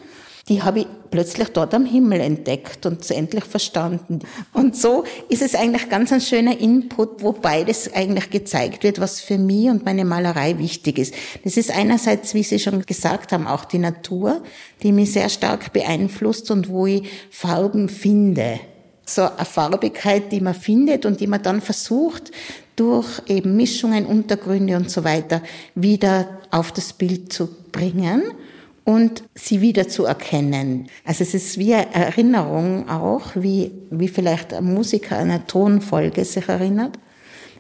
die 0.48 0.62
habe 0.62 0.80
ich 0.80 0.86
plötzlich 1.10 1.48
dort 1.48 1.74
am 1.74 1.84
Himmel 1.84 2.20
entdeckt 2.20 2.86
und 2.86 3.10
endlich 3.10 3.44
verstanden. 3.44 4.20
Und 4.52 4.76
so 4.76 5.02
ist 5.28 5.42
es 5.42 5.56
eigentlich 5.56 5.88
ganz 5.88 6.12
ein 6.12 6.20
schöner 6.20 6.58
Input, 6.60 7.22
wo 7.22 7.32
beides 7.32 7.92
eigentlich 7.92 8.30
gezeigt 8.30 8.84
wird, 8.84 9.00
was 9.00 9.20
für 9.20 9.38
mich 9.38 9.68
und 9.68 9.84
meine 9.84 10.04
Malerei 10.04 10.58
wichtig 10.58 10.98
ist. 10.98 11.14
Das 11.42 11.56
ist 11.56 11.70
einerseits, 11.70 12.34
wie 12.34 12.44
Sie 12.44 12.60
schon 12.60 12.82
gesagt 12.82 13.32
haben, 13.32 13.48
auch 13.48 13.64
die 13.64 13.78
Natur, 13.78 14.40
die 14.82 14.92
mich 14.92 15.12
sehr 15.12 15.28
stark 15.30 15.72
beeinflusst 15.72 16.50
und 16.52 16.68
wo 16.68 16.86
ich 16.86 17.08
Farben 17.30 17.88
finde. 17.88 18.60
So 19.04 19.22
eine 19.22 19.44
Farbigkeit, 19.44 20.30
die 20.30 20.40
man 20.40 20.54
findet 20.54 21.06
und 21.06 21.20
die 21.20 21.26
man 21.26 21.42
dann 21.42 21.60
versucht, 21.60 22.30
durch 22.76 23.22
eben 23.26 23.56
Mischungen, 23.56 24.06
Untergründe 24.06 24.76
und 24.76 24.90
so 24.90 25.02
weiter 25.02 25.42
wieder 25.74 26.40
auf 26.50 26.70
das 26.72 26.92
Bild 26.92 27.32
zu 27.32 27.48
bringen 27.72 28.22
und 28.86 29.24
sie 29.34 29.60
wieder 29.60 29.88
zu 29.88 30.04
erkennen. 30.04 30.88
Also 31.04 31.24
es 31.24 31.34
ist 31.34 31.58
wie 31.58 31.74
eine 31.74 31.92
Erinnerung 31.92 32.88
auch, 32.88 33.32
wie, 33.34 33.72
wie 33.90 34.06
vielleicht 34.06 34.54
ein 34.54 34.72
Musiker 34.72 35.18
einer 35.18 35.44
Tonfolge 35.46 36.24
sich 36.24 36.48
erinnert. 36.48 36.96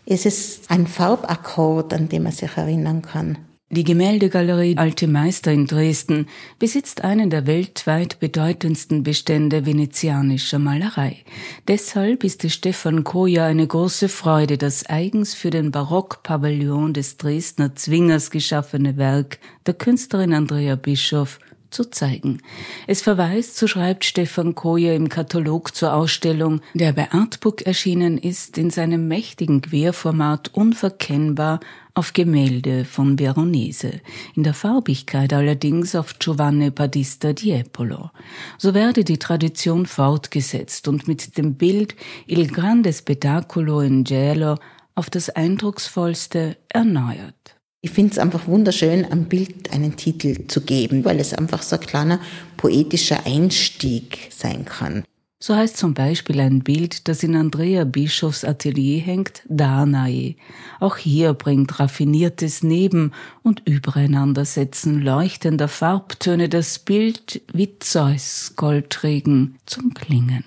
Es 0.06 0.24
ist 0.24 0.70
ein 0.70 0.86
Farbakkord, 0.86 1.92
an 1.94 2.08
dem 2.08 2.22
man 2.22 2.32
sich 2.32 2.56
erinnern 2.56 3.02
kann. 3.02 3.38
Die 3.68 3.82
Gemäldegalerie 3.82 4.76
Alte 4.76 5.08
Meister 5.08 5.50
in 5.50 5.66
Dresden 5.66 6.28
besitzt 6.60 7.02
einen 7.02 7.30
der 7.30 7.48
weltweit 7.48 8.20
bedeutendsten 8.20 9.02
Bestände 9.02 9.66
venezianischer 9.66 10.60
Malerei. 10.60 11.24
Deshalb 11.66 12.22
ist 12.22 12.44
es 12.44 12.54
Stefan 12.54 13.02
Koja 13.02 13.44
eine 13.44 13.66
große 13.66 14.08
Freude, 14.08 14.56
das 14.56 14.86
eigens 14.86 15.34
für 15.34 15.50
den 15.50 15.72
Barockpavillon 15.72 16.92
des 16.92 17.16
Dresdner 17.16 17.74
Zwingers 17.74 18.30
geschaffene 18.30 18.96
Werk 18.98 19.40
der 19.66 19.74
Künstlerin 19.74 20.32
Andrea 20.32 20.76
Bischoff 20.76 21.40
zu 21.76 21.90
zeigen. 21.90 22.38
Es 22.86 23.02
verweist, 23.02 23.58
so 23.58 23.66
schreibt 23.66 24.04
Stefan 24.04 24.54
Koje 24.54 24.94
im 24.94 25.10
Katalog 25.10 25.74
zur 25.74 25.92
Ausstellung, 25.92 26.62
der 26.72 26.92
bei 26.92 27.12
Artbook 27.12 27.62
erschienen 27.62 28.16
ist, 28.16 28.56
in 28.56 28.70
seinem 28.70 29.08
mächtigen 29.08 29.60
Querformat 29.60 30.48
unverkennbar 30.54 31.60
auf 31.92 32.14
Gemälde 32.14 32.84
von 32.86 33.18
Veronese, 33.18 34.00
in 34.34 34.42
der 34.42 34.54
Farbigkeit 34.54 35.32
allerdings 35.32 35.94
auf 35.94 36.18
Giovanni 36.18 36.70
Battista 36.70 37.34
Diepolo. 37.34 38.10
So 38.58 38.72
werde 38.72 39.04
die 39.04 39.18
Tradition 39.18 39.84
fortgesetzt 39.84 40.88
und 40.88 41.06
mit 41.08 41.36
dem 41.36 41.54
Bild 41.54 41.94
Il 42.26 42.48
grande 42.48 42.92
spettacolo 42.92 43.80
in 43.80 44.04
Gelo 44.04 44.56
auf 44.94 45.10
das 45.10 45.28
eindrucksvollste 45.28 46.56
erneuert. 46.70 47.55
Ich 47.82 47.90
finde 47.90 48.12
es 48.12 48.18
einfach 48.18 48.46
wunderschön, 48.46 49.06
am 49.10 49.26
Bild 49.26 49.72
einen 49.72 49.96
Titel 49.96 50.46
zu 50.48 50.62
geben, 50.62 51.04
weil 51.04 51.20
es 51.20 51.32
einfach 51.32 51.62
so 51.62 51.76
ein 51.76 51.82
kleiner 51.82 52.20
poetischer 52.56 53.26
Einstieg 53.26 54.30
sein 54.30 54.64
kann. 54.64 55.04
So 55.38 55.54
heißt 55.54 55.76
zum 55.76 55.92
Beispiel 55.92 56.40
ein 56.40 56.64
Bild, 56.64 57.08
das 57.08 57.22
in 57.22 57.36
Andrea 57.36 57.84
Bischofs 57.84 58.42
Atelier 58.42 59.00
hängt, 59.00 59.42
Danae. 59.48 60.36
Auch 60.80 60.96
hier 60.96 61.34
bringt 61.34 61.78
raffiniertes 61.78 62.62
Neben- 62.62 63.12
und 63.42 63.60
Übereinandersetzen 63.66 65.02
leuchtender 65.02 65.68
Farbtöne 65.68 66.48
das 66.48 66.78
Bild 66.78 67.42
wie 67.52 67.78
Zeus 67.78 68.54
Goldregen 68.56 69.58
zum 69.66 69.92
Klingen. 69.92 70.44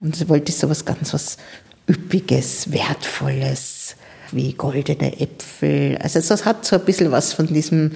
Und 0.00 0.16
so 0.16 0.28
wollte 0.30 0.50
ich 0.50 0.56
sowas 0.56 0.86
ganz 0.86 1.12
was 1.12 1.36
Üppiges, 1.86 2.72
Wertvolles, 2.72 3.96
wie 4.32 4.52
goldene 4.52 5.20
Äpfel. 5.20 5.98
Also 6.00 6.18
es 6.18 6.44
hat 6.44 6.64
so 6.64 6.76
ein 6.76 6.84
bisschen 6.84 7.10
was 7.10 7.32
von 7.32 7.46
diesem 7.46 7.92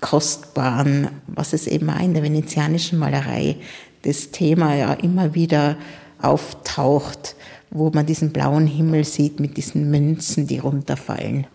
Kostbaren, 0.00 1.08
was 1.26 1.52
es 1.52 1.66
eben 1.66 1.88
auch 1.90 2.00
in 2.00 2.14
der 2.14 2.22
venezianischen 2.22 2.98
Malerei 2.98 3.56
das 4.02 4.30
Thema 4.30 4.74
ja 4.74 4.92
immer 4.94 5.34
wieder 5.34 5.76
auftaucht, 6.20 7.36
wo 7.70 7.90
man 7.90 8.06
diesen 8.06 8.30
blauen 8.30 8.66
Himmel 8.66 9.04
sieht 9.04 9.40
mit 9.40 9.56
diesen 9.56 9.90
Münzen, 9.90 10.46
die 10.46 10.58
runterfallen. 10.58 11.46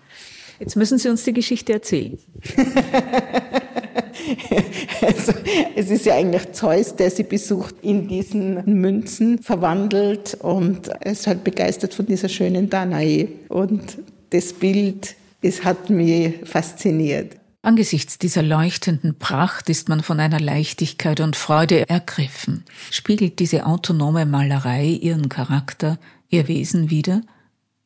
Jetzt 0.59 0.75
müssen 0.75 0.97
Sie 0.97 1.09
uns 1.09 1.23
die 1.23 1.33
Geschichte 1.33 1.73
erzählen. 1.73 2.17
also, 5.01 5.33
es 5.75 5.89
ist 5.89 6.05
ja 6.05 6.15
eigentlich 6.15 6.51
Zeus, 6.51 6.95
der 6.95 7.09
sie 7.11 7.23
besucht, 7.23 7.75
in 7.81 8.09
diesen 8.09 8.65
Münzen 8.65 9.39
verwandelt 9.39 10.37
und 10.41 10.89
ist 11.05 11.27
halt 11.27 11.45
begeistert 11.45 11.93
von 11.93 12.05
dieser 12.05 12.27
schönen 12.27 12.69
Danae. 12.69 13.29
Und 13.47 13.99
das 14.29 14.53
Bild, 14.53 15.15
es 15.41 15.63
hat 15.63 15.89
mich 15.89 16.33
fasziniert. 16.45 17.35
Angesichts 17.61 18.17
dieser 18.17 18.41
leuchtenden 18.41 19.19
Pracht 19.19 19.69
ist 19.69 19.89
man 19.89 20.01
von 20.01 20.19
einer 20.19 20.39
Leichtigkeit 20.39 21.19
und 21.19 21.35
Freude 21.35 21.89
ergriffen. 21.89 22.63
Spiegelt 22.89 23.39
diese 23.39 23.65
autonome 23.65 24.25
Malerei 24.25 24.85
ihren 24.85 25.27
Charakter, 25.27 25.99
ihr 26.29 26.47
Wesen 26.47 26.89
wider? 26.89 27.21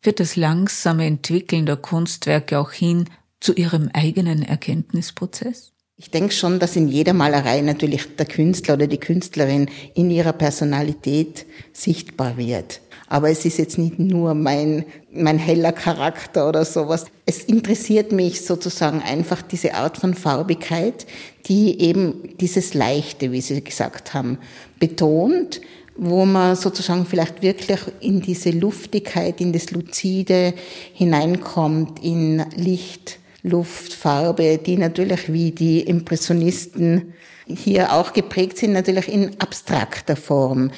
Wird 0.03 0.19
das 0.19 0.35
langsame 0.35 1.07
Entwickeln 1.07 1.65
der 1.65 1.77
Kunstwerke 1.77 2.59
auch 2.59 2.71
hin 2.71 3.05
zu 3.39 3.53
ihrem 3.53 3.89
eigenen 3.93 4.43
Erkenntnisprozess? 4.43 5.72
Ich 5.95 6.09
denke 6.09 6.33
schon, 6.33 6.57
dass 6.57 6.75
in 6.75 6.87
jeder 6.87 7.13
Malerei 7.13 7.61
natürlich 7.61 8.15
der 8.15 8.25
Künstler 8.25 8.73
oder 8.73 8.87
die 8.87 8.99
Künstlerin 8.99 9.69
in 9.93 10.09
ihrer 10.09 10.33
Personalität 10.33 11.45
sichtbar 11.71 12.35
wird. 12.35 12.81
Aber 13.07 13.29
es 13.29 13.45
ist 13.45 13.59
jetzt 13.59 13.77
nicht 13.77 13.99
nur 13.99 14.33
mein, 14.33 14.85
mein 15.11 15.37
heller 15.37 15.71
Charakter 15.71 16.49
oder 16.49 16.65
sowas. 16.65 17.05
Es 17.27 17.43
interessiert 17.43 18.11
mich 18.11 18.43
sozusagen 18.43 19.03
einfach 19.03 19.43
diese 19.43 19.75
Art 19.75 19.97
von 19.97 20.15
Farbigkeit, 20.15 21.05
die 21.45 21.79
eben 21.79 22.35
dieses 22.39 22.73
Leichte, 22.73 23.31
wie 23.31 23.41
Sie 23.41 23.63
gesagt 23.63 24.15
haben, 24.15 24.39
betont, 24.79 25.61
wo 25.95 26.25
man 26.25 26.55
sozusagen 26.55 27.05
vielleicht 27.05 27.43
wirklich 27.43 27.81
in 27.99 28.19
diese 28.19 28.49
Luftigkeit, 28.49 29.39
in 29.39 29.53
das 29.53 29.69
Luzide 29.69 30.55
hineinkommt, 30.93 32.03
in 32.03 32.43
Licht, 32.55 33.19
Luft, 33.43 33.93
Farbe, 33.93 34.57
die 34.57 34.77
natürlich 34.77 35.31
wie 35.31 35.51
die 35.51 35.81
Impressionisten 35.81 37.13
hier 37.45 37.93
auch 37.93 38.13
geprägt 38.13 38.57
sind, 38.57 38.71
natürlich 38.71 39.09
in 39.09 39.39
abstrakter 39.39 40.15
Form. 40.15 40.71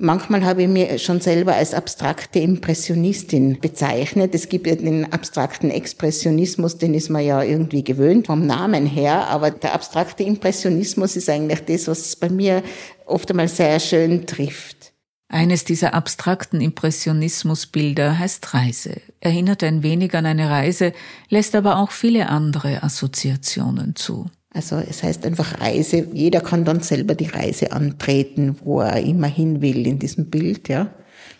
Manchmal 0.00 0.44
habe 0.44 0.62
ich 0.62 0.68
mich 0.68 1.02
schon 1.02 1.20
selber 1.20 1.54
als 1.54 1.74
abstrakte 1.74 2.38
Impressionistin 2.38 3.58
bezeichnet. 3.60 4.32
Es 4.32 4.48
gibt 4.48 4.68
ja 4.68 4.76
den 4.76 5.12
abstrakten 5.12 5.70
Expressionismus, 5.70 6.78
den 6.78 6.94
ist 6.94 7.08
man 7.08 7.24
ja 7.24 7.42
irgendwie 7.42 7.82
gewöhnt 7.82 8.28
vom 8.28 8.46
Namen 8.46 8.86
her, 8.86 9.26
aber 9.26 9.50
der 9.50 9.74
abstrakte 9.74 10.22
Impressionismus 10.22 11.16
ist 11.16 11.28
eigentlich 11.28 11.64
das, 11.64 11.88
was 11.88 12.14
bei 12.14 12.28
mir 12.28 12.62
oft 13.06 13.30
einmal 13.30 13.48
sehr 13.48 13.80
schön 13.80 14.24
trifft. 14.24 14.92
Eines 15.30 15.64
dieser 15.64 15.92
abstrakten 15.92 16.62
Impressionismusbilder 16.62 18.18
heißt 18.18 18.54
Reise, 18.54 19.02
erinnert 19.20 19.62
ein 19.62 19.82
wenig 19.82 20.14
an 20.14 20.24
eine 20.24 20.48
Reise, 20.48 20.94
lässt 21.28 21.54
aber 21.54 21.78
auch 21.78 21.90
viele 21.90 22.30
andere 22.30 22.82
Assoziationen 22.82 23.94
zu. 23.94 24.30
Also 24.50 24.76
es 24.76 25.02
heißt 25.02 25.26
einfach 25.26 25.60
Reise. 25.60 26.08
Jeder 26.14 26.40
kann 26.40 26.64
dann 26.64 26.80
selber 26.80 27.14
die 27.14 27.26
Reise 27.26 27.72
antreten, 27.72 28.56
wo 28.64 28.80
er 28.80 29.00
immer 29.02 29.26
hin 29.26 29.60
will 29.60 29.86
in 29.86 29.98
diesem 29.98 30.30
Bild, 30.30 30.68
ja. 30.68 30.90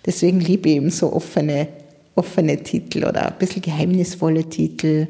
Deswegen 0.05 0.41
liebe 0.41 0.69
ich 0.69 0.77
eben 0.77 0.91
so 0.91 1.13
offene, 1.15 1.69
offene 2.15 2.63
Titel 2.63 3.05
oder 3.05 3.29
ein 3.29 3.39
bisschen 3.39 3.63
geheimnisvolle 3.63 4.45
Titel, 4.51 5.09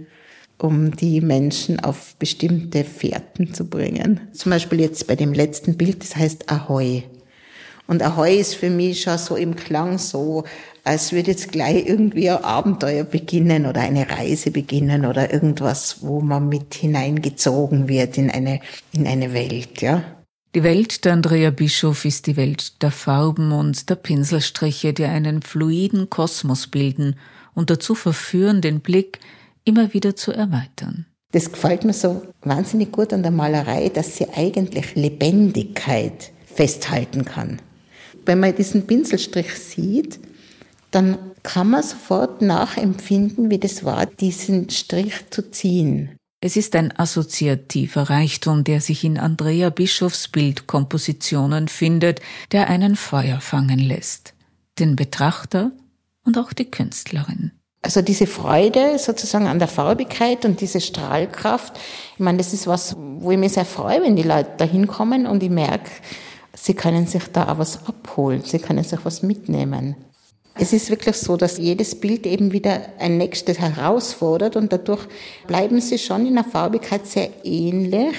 um 0.57 0.95
die 0.95 1.21
Menschen 1.21 1.81
auf 1.81 2.15
bestimmte 2.17 2.85
Fährten 2.85 3.53
zu 3.53 3.69
bringen. 3.69 4.21
Zum 4.33 4.51
Beispiel 4.51 4.81
jetzt 4.81 5.09
bei 5.09 5.17
dem 5.17 5.33
letzten 5.33 5.77
Bild, 5.77 6.03
das 6.03 6.15
heißt 6.15 6.51
Ahoi. 6.51 7.03
Und 7.91 8.03
Ahoi 8.03 8.39
ist 8.39 8.55
für 8.55 8.69
mich 8.69 9.01
schon 9.01 9.17
so 9.17 9.35
im 9.35 9.57
Klang 9.57 9.97
so, 9.97 10.45
als 10.85 11.13
würde 11.13 11.31
jetzt 11.31 11.51
gleich 11.51 11.87
irgendwie 11.87 12.29
ein 12.29 12.45
Abenteuer 12.45 13.03
beginnen 13.03 13.65
oder 13.65 13.81
eine 13.81 14.11
Reise 14.11 14.51
beginnen 14.51 15.07
oder 15.07 15.33
irgendwas, 15.33 16.03
wo 16.03 16.21
man 16.21 16.51
mit 16.51 16.75
hineingezogen 16.75 17.89
wird 17.89 18.19
in 18.19 18.31
eine, 18.31 18.61
in 18.93 19.07
eine 19.07 19.33
Welt, 19.33 19.81
ja. 19.81 20.05
Die 20.55 20.63
Welt 20.63 21.07
der 21.07 21.15
Andrea 21.15 21.51
Bischof 21.51 22.05
ist 22.05 22.27
die 22.27 22.37
Welt 22.37 22.83
der 22.83 22.91
Farben 22.91 23.53
und 23.53 23.89
der 23.89 23.97
Pinselstriche, 23.97 24.93
die 24.93 25.05
einen 25.05 25.41
fluiden 25.41 26.11
Kosmos 26.11 26.67
bilden 26.67 27.17
und 27.55 27.71
dazu 27.71 27.95
verführen, 27.95 28.61
den 28.61 28.81
Blick 28.81 29.19
immer 29.65 29.95
wieder 29.95 30.15
zu 30.15 30.33
erweitern. 30.33 31.07
Das 31.33 31.53
gefällt 31.53 31.85
mir 31.85 31.95
so 31.95 32.23
wahnsinnig 32.43 32.93
gut 32.93 33.15
an 33.15 33.23
der 33.23 33.33
Malerei, 33.33 33.89
dass 33.89 34.17
sie 34.17 34.29
eigentlich 34.35 34.95
Lebendigkeit 34.95 36.33
festhalten 36.47 37.25
kann. 37.25 37.61
Wenn 38.29 38.41
man 38.41 38.55
diesen 38.55 38.87
Pinselstrich 38.87 39.55
sieht, 39.55 40.21
dann 40.91 41.17
kann 41.43 41.71
man 41.71 41.83
sofort 41.83 42.43
nachempfinden, 42.43 43.49
wie 43.49 43.57
das 43.57 43.85
war, 43.85 44.05
diesen 44.05 44.69
Strich 44.69 45.31
zu 45.31 45.51
ziehen. 45.51 46.11
Es 46.43 46.59
ist 46.59 46.77
ein 46.77 46.93
assoziativer 46.95 48.11
Reichtum, 48.11 48.65
der 48.65 48.83
sich 48.83 49.03
in 49.03 49.17
Andrea 49.17 49.71
Bischofs 49.71 50.29
Bildkompositionen 50.29 51.69
findet, 51.69 52.21
der 52.53 52.69
einen 52.69 52.97
Feuer 52.97 53.41
fangen 53.41 53.79
lässt. 53.79 54.35
Den 54.79 54.95
Betrachter 54.95 55.73
und 56.23 56.37
auch 56.37 56.53
die 56.53 56.71
Künstlerin. 56.71 57.53
Also 57.81 58.03
diese 58.03 58.27
Freude 58.27 58.99
sozusagen 58.99 59.47
an 59.47 59.59
der 59.59 59.69
Farbigkeit 59.69 60.45
und 60.45 60.61
diese 60.61 60.83
Strahlkraft, 60.83 61.79
ich 62.13 62.21
meine, 62.21 62.37
das 62.37 62.53
ist 62.53 62.67
was, 62.67 62.95
wo 62.99 63.31
ich 63.31 63.39
mich 63.39 63.55
sehr 63.55 63.65
freue, 63.65 64.03
wenn 64.03 64.17
die 64.17 64.23
Leute 64.23 64.51
da 64.59 64.67
hinkommen 64.67 65.27
und 65.27 65.43
ich 65.43 65.49
merke, 65.49 65.91
sie 66.63 66.75
können 66.75 67.07
sich 67.07 67.25
da 67.33 67.53
auch 67.53 67.59
was 67.59 67.87
abholen, 67.87 68.43
sie 68.45 68.59
können 68.59 68.85
sich 68.85 69.05
was 69.05 69.23
mitnehmen. 69.23 69.97
Es 70.61 70.73
ist 70.73 70.91
wirklich 70.91 71.17
so, 71.17 71.37
dass 71.37 71.59
jedes 71.59 72.01
Bild 72.01 72.27
eben 72.27 72.53
wieder 72.53 72.81
ein 72.99 73.17
nächstes 73.17 73.61
herausfordert 73.61 74.57
und 74.57 74.73
dadurch 74.73 75.07
bleiben 75.47 75.81
sie 75.81 75.99
schon 75.99 76.27
in 76.27 76.35
der 76.35 76.45
Farbigkeit 76.45 77.07
sehr 77.07 77.31
ähnlich. 77.45 78.17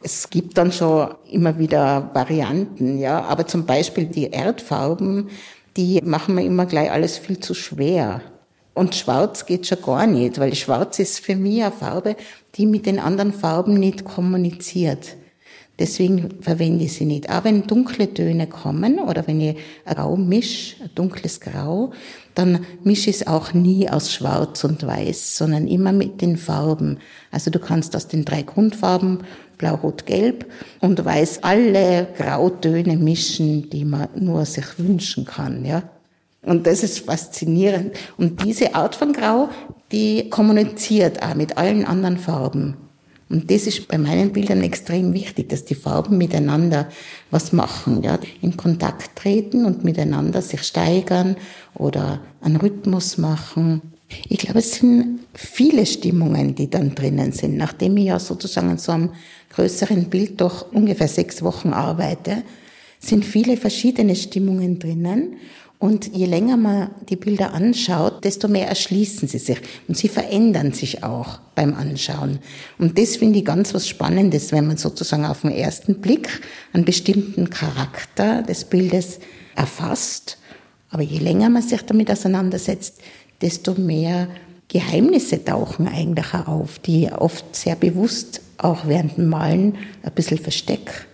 Es 0.00 0.30
gibt 0.30 0.56
dann 0.56 0.70
schon 0.70 1.14
immer 1.30 1.58
wieder 1.58 2.10
Varianten, 2.14 2.98
ja, 2.98 3.22
aber 3.22 3.46
zum 3.46 3.66
Beispiel 3.66 4.04
die 4.04 4.30
Erdfarben, 4.30 5.30
die 5.76 6.00
machen 6.02 6.36
mir 6.36 6.44
immer 6.44 6.66
gleich 6.66 6.92
alles 6.92 7.18
viel 7.18 7.40
zu 7.40 7.54
schwer. 7.54 8.20
Und 8.74 8.94
schwarz 8.94 9.46
geht 9.46 9.66
schon 9.66 9.82
gar 9.82 10.06
nicht, 10.06 10.38
weil 10.38 10.54
schwarz 10.54 11.00
ist 11.00 11.20
für 11.20 11.34
mich 11.34 11.62
eine 11.62 11.72
Farbe, 11.72 12.16
die 12.54 12.66
mit 12.66 12.86
den 12.86 13.00
anderen 13.00 13.32
Farben 13.32 13.74
nicht 13.74 14.04
kommuniziert. 14.04 15.16
Deswegen 15.78 16.40
verwende 16.40 16.84
ich 16.84 16.92
sie 16.92 17.04
nicht. 17.04 17.28
Auch 17.30 17.42
wenn 17.42 17.66
dunkle 17.66 18.12
Töne 18.14 18.46
kommen 18.46 19.00
oder 19.00 19.26
wenn 19.26 19.40
ich 19.40 19.56
Grau 19.84 20.16
mische, 20.16 20.76
dunkles 20.94 21.40
Grau, 21.40 21.90
dann 22.36 22.64
mische 22.84 23.10
ich 23.10 23.16
es 23.16 23.26
auch 23.26 23.52
nie 23.54 23.88
aus 23.88 24.12
Schwarz 24.12 24.62
und 24.62 24.86
Weiß, 24.86 25.36
sondern 25.36 25.66
immer 25.66 25.92
mit 25.92 26.20
den 26.20 26.36
Farben. 26.36 26.98
Also 27.32 27.50
du 27.50 27.58
kannst 27.58 27.96
aus 27.96 28.06
den 28.06 28.24
drei 28.24 28.42
Grundfarben 28.42 29.24
Blau, 29.58 29.74
Rot, 29.76 30.06
Gelb 30.06 30.46
und 30.80 31.04
Weiß 31.04 31.42
alle 31.42 32.06
Grautöne 32.16 32.96
mischen, 32.96 33.68
die 33.70 33.84
man 33.84 34.08
nur 34.16 34.44
sich 34.44 34.78
wünschen 34.78 35.24
kann, 35.24 35.64
ja. 35.64 35.82
Und 36.42 36.66
das 36.66 36.82
ist 36.82 37.00
faszinierend. 37.00 37.96
Und 38.18 38.44
diese 38.44 38.74
Art 38.74 38.94
von 38.94 39.12
Grau, 39.12 39.48
die 39.92 40.28
kommuniziert 40.28 41.22
auch 41.22 41.34
mit 41.34 41.56
allen 41.56 41.86
anderen 41.86 42.18
Farben. 42.18 42.76
Und 43.34 43.50
das 43.50 43.66
ist 43.66 43.88
bei 43.88 43.98
meinen 43.98 44.32
Bildern 44.32 44.62
extrem 44.62 45.12
wichtig, 45.12 45.48
dass 45.48 45.64
die 45.64 45.74
Farben 45.74 46.18
miteinander 46.18 46.88
was 47.32 47.52
machen, 47.52 48.00
ja, 48.04 48.16
in 48.42 48.56
Kontakt 48.56 49.16
treten 49.16 49.64
und 49.64 49.82
miteinander 49.82 50.40
sich 50.40 50.62
steigern 50.62 51.34
oder 51.74 52.20
einen 52.40 52.54
Rhythmus 52.54 53.18
machen. 53.18 53.82
Ich 54.28 54.38
glaube, 54.38 54.60
es 54.60 54.76
sind 54.76 55.18
viele 55.34 55.84
Stimmungen, 55.84 56.54
die 56.54 56.70
dann 56.70 56.94
drinnen 56.94 57.32
sind. 57.32 57.56
Nachdem 57.56 57.96
ich 57.96 58.04
ja 58.04 58.20
sozusagen 58.20 58.70
an 58.70 58.78
so 58.78 58.92
einem 58.92 59.10
größeren 59.50 60.04
Bild 60.04 60.40
doch 60.40 60.70
ungefähr 60.70 61.08
sechs 61.08 61.42
Wochen 61.42 61.72
arbeite, 61.72 62.44
sind 63.00 63.24
viele 63.24 63.56
verschiedene 63.56 64.14
Stimmungen 64.14 64.78
drinnen. 64.78 65.38
Und 65.84 66.16
je 66.16 66.24
länger 66.24 66.56
man 66.56 66.92
die 67.10 67.16
Bilder 67.16 67.52
anschaut, 67.52 68.24
desto 68.24 68.48
mehr 68.48 68.68
erschließen 68.68 69.28
sie 69.28 69.36
sich. 69.36 69.58
Und 69.86 69.98
sie 69.98 70.08
verändern 70.08 70.72
sich 70.72 71.04
auch 71.04 71.40
beim 71.54 71.74
Anschauen. 71.74 72.38
Und 72.78 72.98
das 72.98 73.16
finde 73.16 73.40
ich 73.40 73.44
ganz 73.44 73.74
was 73.74 73.86
Spannendes, 73.86 74.50
wenn 74.50 74.66
man 74.66 74.78
sozusagen 74.78 75.26
auf 75.26 75.42
den 75.42 75.50
ersten 75.50 76.00
Blick 76.00 76.40
einen 76.72 76.86
bestimmten 76.86 77.50
Charakter 77.50 78.40
des 78.40 78.64
Bildes 78.64 79.18
erfasst. 79.56 80.38
Aber 80.88 81.02
je 81.02 81.18
länger 81.18 81.50
man 81.50 81.60
sich 81.60 81.82
damit 81.82 82.10
auseinandersetzt, 82.10 83.02
desto 83.42 83.74
mehr 83.74 84.28
Geheimnisse 84.68 85.44
tauchen 85.44 85.86
eigentlich 85.86 86.32
auf, 86.32 86.78
die 86.78 87.12
oft 87.12 87.54
sehr 87.54 87.76
bewusst 87.76 88.40
auch 88.56 88.86
während 88.86 89.18
dem 89.18 89.28
Malen 89.28 89.74
ein 90.02 90.12
bisschen 90.12 90.38
versteckt 90.38 91.08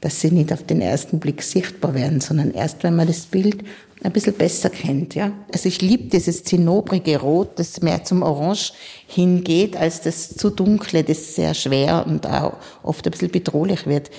dass 0.00 0.20
sie 0.20 0.30
nicht 0.30 0.52
auf 0.52 0.62
den 0.62 0.80
ersten 0.80 1.18
Blick 1.18 1.42
sichtbar 1.42 1.94
werden, 1.94 2.20
sondern 2.20 2.52
erst, 2.52 2.82
wenn 2.82 2.96
man 2.96 3.06
das 3.06 3.22
Bild 3.22 3.64
ein 4.02 4.12
bisschen 4.12 4.34
besser 4.34 4.70
kennt. 4.70 5.14
Ja? 5.14 5.32
Also 5.52 5.68
ich 5.68 5.80
liebe 5.80 6.04
dieses 6.04 6.44
zinnobrige 6.44 7.18
Rot, 7.20 7.58
das 7.58 7.80
mehr 7.80 8.04
zum 8.04 8.22
Orange 8.22 8.72
hingeht, 9.06 9.76
als 9.76 10.02
das 10.02 10.36
zu 10.36 10.50
dunkle, 10.50 11.02
das 11.02 11.34
sehr 11.34 11.54
schwer 11.54 12.04
und 12.06 12.26
auch 12.26 12.54
oft 12.82 13.06
ein 13.06 13.10
bisschen 13.10 13.30
bedrohlich 13.30 13.86
wird. 13.86 14.10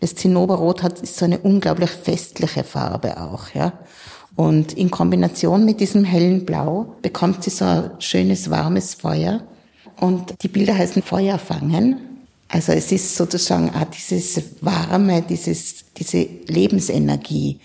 Das 0.00 0.14
Zinnoberrot 0.14 0.82
hat 0.82 1.00
ist 1.00 1.16
so 1.16 1.26
eine 1.26 1.38
unglaublich 1.38 1.90
festliche 1.90 2.64
Farbe 2.64 3.20
auch. 3.20 3.50
Ja? 3.54 3.74
Und 4.34 4.72
in 4.72 4.90
Kombination 4.90 5.64
mit 5.64 5.80
diesem 5.80 6.04
hellen 6.04 6.46
Blau 6.46 6.96
bekommt 7.02 7.44
sie 7.44 7.50
so 7.50 7.66
ein 7.66 7.90
schönes, 7.98 8.50
warmes 8.50 8.94
Feuer. 8.94 9.42
Und 10.00 10.34
die 10.42 10.48
Bilder 10.48 10.76
heißen 10.76 11.02
Feuer 11.02 11.38
fangen. 11.38 12.09
Also 12.52 12.72
es 12.72 12.90
ist 12.90 13.14
sozusagen 13.14 13.70
auch 13.70 13.84
dieses 13.84 14.42
Warme, 14.60 15.22
dieses, 15.22 15.84
diese 15.96 16.26
Lebensenergie, 16.46 17.60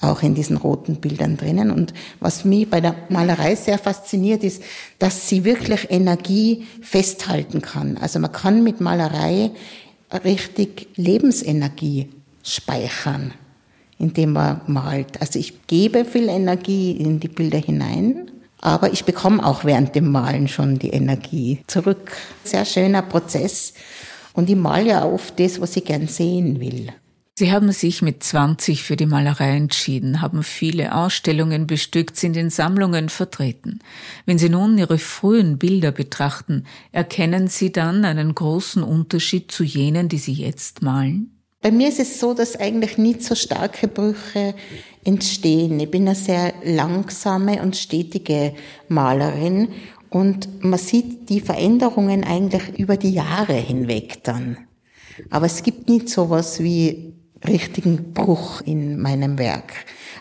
auch 0.00 0.22
in 0.22 0.34
diesen 0.34 0.56
roten 0.56 0.96
Bildern 0.96 1.36
drinnen. 1.36 1.70
Und 1.70 1.94
was 2.18 2.44
mich 2.44 2.68
bei 2.68 2.80
der 2.80 2.96
Malerei 3.08 3.54
sehr 3.54 3.78
fasziniert 3.78 4.42
ist, 4.42 4.62
dass 4.98 5.28
sie 5.28 5.44
wirklich 5.44 5.88
Energie 5.88 6.66
festhalten 6.82 7.62
kann. 7.62 7.96
Also 7.96 8.18
man 8.18 8.32
kann 8.32 8.64
mit 8.64 8.80
Malerei 8.80 9.52
richtig 10.24 10.88
Lebensenergie 10.96 12.10
speichern, 12.42 13.32
indem 13.98 14.32
man 14.32 14.60
malt. 14.66 15.20
Also 15.20 15.38
ich 15.38 15.66
gebe 15.68 16.04
viel 16.04 16.28
Energie 16.28 16.90
in 16.90 17.20
die 17.20 17.28
Bilder 17.28 17.58
hinein, 17.58 18.32
aber 18.60 18.92
ich 18.92 19.04
bekomme 19.04 19.46
auch 19.46 19.64
während 19.64 19.94
dem 19.94 20.10
Malen 20.10 20.48
schon 20.48 20.78
die 20.78 20.90
Energie 20.90 21.62
zurück. 21.68 22.12
Sehr 22.42 22.64
schöner 22.64 23.02
Prozess. 23.02 23.74
Und 24.34 24.50
ich 24.50 24.56
male 24.56 24.88
ja 24.88 25.04
oft 25.06 25.40
das, 25.40 25.60
was 25.60 25.76
ich 25.76 25.84
gern 25.84 26.06
sehen 26.06 26.60
will. 26.60 26.92
Sie 27.36 27.50
haben 27.50 27.72
sich 27.72 28.00
mit 28.00 28.22
20 28.22 28.84
für 28.84 28.94
die 28.94 29.06
Malerei 29.06 29.56
entschieden, 29.56 30.20
haben 30.20 30.44
viele 30.44 30.94
Ausstellungen 30.94 31.66
bestückt, 31.66 32.16
sind 32.16 32.36
in 32.36 32.48
Sammlungen 32.48 33.08
vertreten. 33.08 33.80
Wenn 34.24 34.38
Sie 34.38 34.48
nun 34.48 34.78
Ihre 34.78 34.98
frühen 34.98 35.58
Bilder 35.58 35.90
betrachten, 35.90 36.64
erkennen 36.92 37.48
Sie 37.48 37.72
dann 37.72 38.04
einen 38.04 38.36
großen 38.36 38.84
Unterschied 38.84 39.50
zu 39.50 39.64
jenen, 39.64 40.08
die 40.08 40.18
Sie 40.18 40.34
jetzt 40.34 40.82
malen? 40.82 41.34
Bei 41.60 41.72
mir 41.72 41.88
ist 41.88 41.98
es 41.98 42.20
so, 42.20 42.34
dass 42.34 42.54
eigentlich 42.54 42.98
nicht 42.98 43.24
so 43.24 43.34
starke 43.34 43.88
Brüche 43.88 44.54
entstehen. 45.02 45.80
Ich 45.80 45.90
bin 45.90 46.06
eine 46.06 46.14
sehr 46.14 46.52
langsame 46.62 47.62
und 47.62 47.74
stetige 47.74 48.54
Malerin 48.88 49.68
und 50.14 50.62
man 50.62 50.78
sieht 50.78 51.28
die 51.28 51.40
Veränderungen 51.40 52.22
eigentlich 52.22 52.78
über 52.78 52.96
die 52.96 53.12
Jahre 53.12 53.54
hinweg 53.54 54.22
dann. 54.22 54.58
Aber 55.28 55.46
es 55.46 55.64
gibt 55.64 55.88
nicht 55.88 56.08
so 56.08 56.30
was 56.30 56.60
wie 56.60 57.14
richtigen 57.44 58.12
Bruch 58.14 58.60
in 58.60 59.00
meinem 59.00 59.38
Werk. 59.38 59.72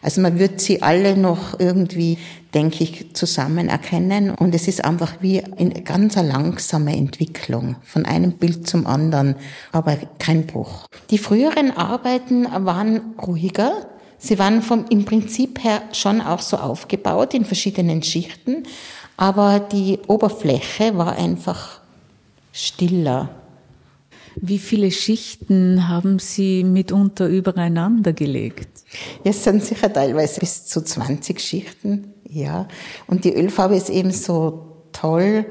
Also 0.01 0.19
man 0.19 0.39
wird 0.39 0.59
sie 0.59 0.81
alle 0.81 1.15
noch 1.15 1.59
irgendwie, 1.59 2.17
denke 2.55 2.83
ich, 2.83 3.13
zusammen 3.13 3.69
erkennen 3.69 4.31
und 4.31 4.55
es 4.55 4.67
ist 4.67 4.83
einfach 4.83 5.21
wie 5.21 5.43
eine 5.43 5.81
ganz 5.83 6.15
langsame 6.15 6.97
Entwicklung 6.97 7.75
von 7.83 8.05
einem 8.05 8.33
Bild 8.33 8.67
zum 8.67 8.87
anderen, 8.87 9.35
aber 9.71 9.97
kein 10.17 10.47
Bruch. 10.47 10.87
Die 11.11 11.19
früheren 11.19 11.71
Arbeiten 11.71 12.47
waren 12.65 13.13
ruhiger. 13.21 13.85
Sie 14.17 14.39
waren 14.39 14.61
vom, 14.61 14.85
im 14.89 15.05
Prinzip 15.05 15.63
her 15.63 15.83
schon 15.91 16.19
auch 16.19 16.41
so 16.41 16.57
aufgebaut 16.57 17.33
in 17.33 17.45
verschiedenen 17.45 18.01
Schichten, 18.01 18.63
aber 19.17 19.59
die 19.59 19.99
Oberfläche 20.07 20.97
war 20.97 21.15
einfach 21.15 21.79
stiller 22.51 23.29
wie 24.35 24.59
viele 24.59 24.91
Schichten 24.91 25.87
haben 25.87 26.19
Sie 26.19 26.63
mitunter 26.63 27.27
übereinander 27.27 28.13
gelegt? 28.13 28.83
Es 29.23 29.43
sind 29.43 29.63
sicher 29.63 29.91
teilweise 29.91 30.39
bis 30.39 30.65
zu 30.65 30.83
20 30.83 31.39
Schichten, 31.39 32.13
ja. 32.29 32.67
Und 33.07 33.25
die 33.25 33.33
Ölfarbe 33.33 33.75
ist 33.75 33.89
eben 33.89 34.11
so 34.11 34.83
toll. 34.91 35.45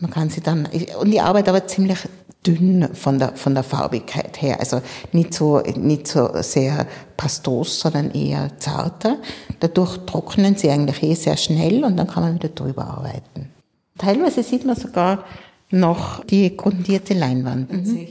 Man 0.00 0.10
kann 0.10 0.30
sie 0.30 0.40
dann, 0.40 0.68
und 0.98 1.10
die 1.10 1.20
Arbeit 1.20 1.48
aber 1.48 1.66
ziemlich 1.66 1.98
dünn 2.46 2.88
von 2.94 3.18
der, 3.18 3.36
von 3.36 3.54
der 3.54 3.62
Farbigkeit 3.62 4.40
her. 4.42 4.58
Also 4.60 4.82
nicht 5.12 5.34
so, 5.34 5.60
nicht 5.60 6.08
so 6.08 6.30
sehr 6.40 6.86
pastos, 7.16 7.80
sondern 7.80 8.10
eher 8.10 8.58
zarter. 8.58 9.18
Dadurch 9.60 9.98
trocknen 10.06 10.56
sie 10.56 10.70
eigentlich 10.70 11.02
eh 11.02 11.14
sehr 11.14 11.36
schnell 11.36 11.84
und 11.84 11.96
dann 11.96 12.08
kann 12.08 12.22
man 12.24 12.34
wieder 12.34 12.48
drüber 12.48 12.84
arbeiten. 12.86 13.50
Teilweise 13.98 14.42
sieht 14.42 14.64
man 14.64 14.76
sogar 14.76 15.24
noch 15.70 16.24
die 16.24 16.56
grundierte 16.56 17.14
Leinwand. 17.14 17.72
Mhm. 17.72 18.06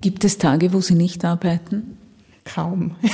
Gibt 0.00 0.24
es 0.24 0.38
Tage, 0.38 0.72
wo 0.72 0.80
Sie 0.80 0.94
nicht 0.94 1.24
arbeiten? 1.24 1.98
Kaum. 2.44 2.96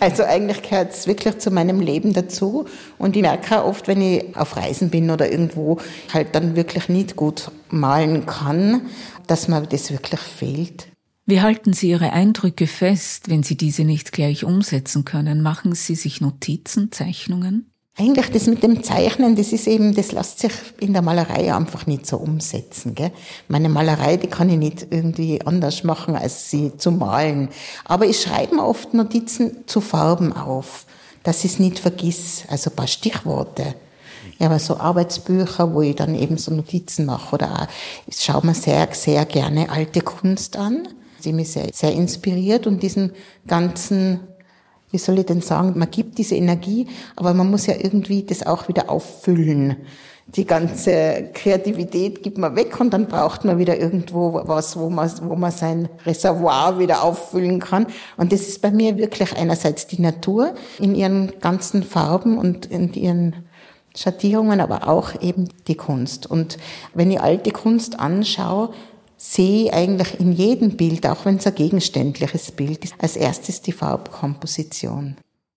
Also 0.00 0.24
eigentlich 0.24 0.62
gehört 0.62 0.92
es 0.94 1.06
wirklich 1.06 1.40
zu 1.40 1.50
meinem 1.50 1.78
Leben 1.78 2.14
dazu. 2.14 2.64
Und 2.96 3.16
ich 3.16 3.20
merke 3.20 3.60
auch 3.60 3.66
oft, 3.66 3.86
wenn 3.86 4.00
ich 4.00 4.34
auf 4.34 4.56
Reisen 4.56 4.88
bin 4.88 5.10
oder 5.10 5.30
irgendwo 5.30 5.78
halt 6.10 6.34
dann 6.34 6.56
wirklich 6.56 6.88
nicht 6.88 7.16
gut 7.16 7.50
malen 7.68 8.24
kann, 8.24 8.88
dass 9.30 9.48
mir 9.48 9.62
das 9.62 9.90
wirklich 9.90 10.20
fehlt. 10.20 10.88
Wie 11.24 11.40
halten 11.40 11.72
Sie 11.72 11.90
Ihre 11.90 12.12
Eindrücke 12.12 12.66
fest, 12.66 13.28
wenn 13.28 13.44
Sie 13.44 13.56
diese 13.56 13.84
nicht 13.84 14.10
gleich 14.10 14.44
umsetzen 14.44 15.04
können? 15.04 15.42
Machen 15.42 15.74
Sie 15.76 15.94
sich 15.94 16.20
Notizen, 16.20 16.90
Zeichnungen? 16.90 17.70
Eigentlich 17.96 18.30
das 18.30 18.46
mit 18.46 18.62
dem 18.62 18.82
Zeichnen, 18.82 19.36
das 19.36 19.52
ist 19.52 19.68
eben, 19.68 19.94
das 19.94 20.10
lässt 20.10 20.40
sich 20.40 20.52
in 20.80 20.92
der 20.94 21.02
Malerei 21.02 21.54
einfach 21.54 21.86
nicht 21.86 22.06
so 22.06 22.16
umsetzen. 22.16 22.94
Gell? 22.94 23.12
Meine 23.46 23.68
Malerei, 23.68 24.16
die 24.16 24.26
kann 24.26 24.48
ich 24.48 24.56
nicht 24.56 24.86
irgendwie 24.90 25.40
anders 25.44 25.84
machen, 25.84 26.16
als 26.16 26.50
sie 26.50 26.76
zu 26.76 26.90
malen. 26.90 27.50
Aber 27.84 28.06
ich 28.06 28.20
schreibe 28.20 28.56
mir 28.56 28.64
oft 28.64 28.94
Notizen 28.94 29.58
zu 29.66 29.80
Farben 29.80 30.32
auf, 30.32 30.86
dass 31.22 31.44
ich 31.44 31.52
es 31.52 31.58
nicht 31.58 31.78
vergiss. 31.78 32.44
Also 32.48 32.70
ein 32.70 32.76
paar 32.76 32.88
Stichworte. 32.88 33.74
Ja, 34.40 34.46
aber 34.46 34.58
so 34.58 34.78
Arbeitsbücher, 34.78 35.74
wo 35.74 35.82
ich 35.82 35.94
dann 35.96 36.14
eben 36.14 36.38
so 36.38 36.52
Notizen 36.52 37.04
mache 37.04 37.34
oder 37.34 37.52
auch, 37.52 37.66
ich 38.06 38.20
schaue 38.20 38.44
mir 38.44 38.54
sehr, 38.54 38.88
sehr 38.92 39.26
gerne 39.26 39.68
alte 39.70 40.00
Kunst 40.00 40.56
an. 40.56 40.88
Sie 41.20 41.34
mich 41.34 41.52
sehr, 41.52 41.68
sehr 41.74 41.92
inspiriert 41.92 42.66
und 42.66 42.82
diesen 42.82 43.12
ganzen 43.46 44.20
wie 44.92 44.98
soll 44.98 45.20
ich 45.20 45.26
denn 45.26 45.40
sagen, 45.40 45.74
man 45.76 45.90
gibt 45.90 46.18
diese 46.18 46.34
Energie, 46.34 46.88
aber 47.14 47.32
man 47.32 47.48
muss 47.48 47.66
ja 47.66 47.74
irgendwie 47.78 48.24
das 48.24 48.44
auch 48.44 48.66
wieder 48.66 48.90
auffüllen. 48.90 49.76
Die 50.26 50.44
ganze 50.44 51.30
Kreativität 51.32 52.22
gibt 52.22 52.38
man 52.38 52.54
weg 52.54 52.78
und 52.80 52.92
dann 52.92 53.06
braucht 53.06 53.44
man 53.44 53.58
wieder 53.58 53.78
irgendwo 53.78 54.40
was, 54.44 54.76
wo 54.76 54.88
man, 54.88 55.10
wo 55.22 55.34
man 55.34 55.50
sein 55.50 55.88
Reservoir 56.06 56.78
wieder 56.78 57.02
auffüllen 57.02 57.58
kann. 57.58 57.86
Und 58.16 58.32
das 58.32 58.42
ist 58.42 58.62
bei 58.62 58.70
mir 58.70 58.96
wirklich 58.96 59.36
einerseits 59.36 59.86
die 59.86 60.00
Natur 60.00 60.54
in 60.78 60.94
ihren 60.94 61.32
ganzen 61.40 61.82
Farben 61.82 62.38
und 62.38 62.66
in 62.66 62.92
ihren 62.94 63.36
Schattierungen, 63.94 64.60
aber 64.60 64.88
auch 64.88 65.20
eben 65.20 65.48
die 65.66 65.74
Kunst. 65.74 66.26
Und 66.26 66.58
wenn 66.94 67.10
ich 67.10 67.20
alte 67.20 67.50
Kunst 67.50 67.98
anschaue, 67.98 68.72
sehe 69.16 69.72
eigentlich 69.72 70.18
in 70.18 70.32
jedem 70.32 70.76
Bild, 70.76 71.06
auch 71.06 71.24
wenn 71.24 71.36
es 71.36 71.46
ein 71.46 71.54
gegenständliches 71.54 72.52
Bild 72.52 72.84
ist, 72.84 72.94
als 72.98 73.16
erstes 73.16 73.60
die 73.60 73.72
Farbkomposition. 73.72 75.16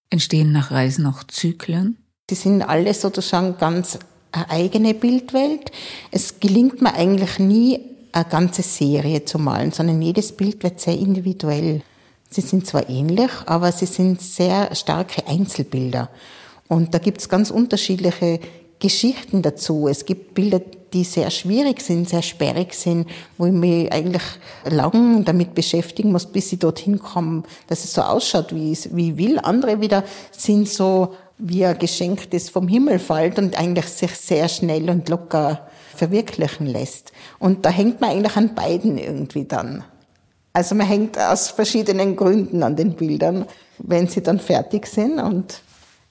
Entstehen 0.09 0.51
nach 0.51 0.71
Reisen 0.71 1.05
auch 1.05 1.23
Zyklen? 1.23 1.97
Die 2.29 2.35
sind 2.35 2.61
alle 2.61 2.93
sozusagen 2.93 3.57
ganz 3.57 3.99
eine 4.31 4.49
eigene 4.49 4.93
Bildwelt. 4.93 5.71
Es 6.11 6.39
gelingt 6.39 6.81
mir 6.81 6.93
eigentlich 6.93 7.39
nie, 7.39 7.79
eine 8.11 8.25
ganze 8.25 8.61
Serie 8.61 9.25
zu 9.25 9.39
malen, 9.39 9.71
sondern 9.71 10.01
jedes 10.01 10.33
Bild 10.33 10.61
wird 10.63 10.79
sehr 10.79 10.97
individuell. 10.97 11.81
Sie 12.29 12.41
sind 12.41 12.67
zwar 12.67 12.89
ähnlich, 12.89 13.31
aber 13.45 13.71
sie 13.71 13.85
sind 13.85 14.21
sehr 14.21 14.73
starke 14.75 15.27
Einzelbilder. 15.27 16.09
Und 16.67 16.93
da 16.93 16.97
gibt 16.97 17.21
es 17.21 17.29
ganz 17.29 17.51
unterschiedliche 17.51 18.39
Geschichten 18.79 19.41
dazu. 19.41 19.87
Es 19.87 20.05
gibt 20.05 20.33
Bilder, 20.33 20.61
die 20.93 21.03
sehr 21.03 21.31
schwierig 21.31 21.81
sind, 21.81 22.07
sehr 22.07 22.21
sperrig 22.21 22.73
sind, 22.73 23.07
wo 23.37 23.45
ich 23.45 23.51
mich 23.51 23.91
eigentlich 23.91 24.23
lang 24.65 25.25
damit 25.25 25.55
beschäftigen 25.55 26.11
muss, 26.11 26.25
bis 26.25 26.51
ich 26.51 26.59
dorthin 26.59 26.99
komme, 26.99 27.43
dass 27.67 27.83
es 27.83 27.93
so 27.93 28.01
ausschaut, 28.01 28.53
wie 28.53 28.71
ich, 28.71 28.89
will. 28.93 29.39
Andere 29.39 29.81
wieder 29.81 30.03
sind 30.31 30.69
so 30.69 31.15
wie 31.37 31.65
ein 31.65 31.77
Geschenk, 31.79 32.29
das 32.31 32.49
vom 32.49 32.67
Himmel 32.67 32.99
fällt 32.99 33.39
und 33.39 33.57
eigentlich 33.57 33.87
sich 33.87 34.11
sehr 34.11 34.47
schnell 34.47 34.89
und 34.89 35.09
locker 35.09 35.67
verwirklichen 35.95 36.67
lässt. 36.67 37.11
Und 37.39 37.65
da 37.65 37.69
hängt 37.69 38.01
man 38.01 38.11
eigentlich 38.11 38.35
an 38.35 38.53
beiden 38.53 38.97
irgendwie 38.97 39.45
dann. 39.45 39.83
Also 40.53 40.75
man 40.75 40.87
hängt 40.87 41.17
aus 41.17 41.49
verschiedenen 41.49 42.15
Gründen 42.15 42.61
an 42.61 42.75
den 42.75 42.95
Bildern, 42.95 43.45
wenn 43.79 44.07
sie 44.07 44.21
dann 44.21 44.39
fertig 44.39 44.85
sind. 44.85 45.19
Und 45.19 45.61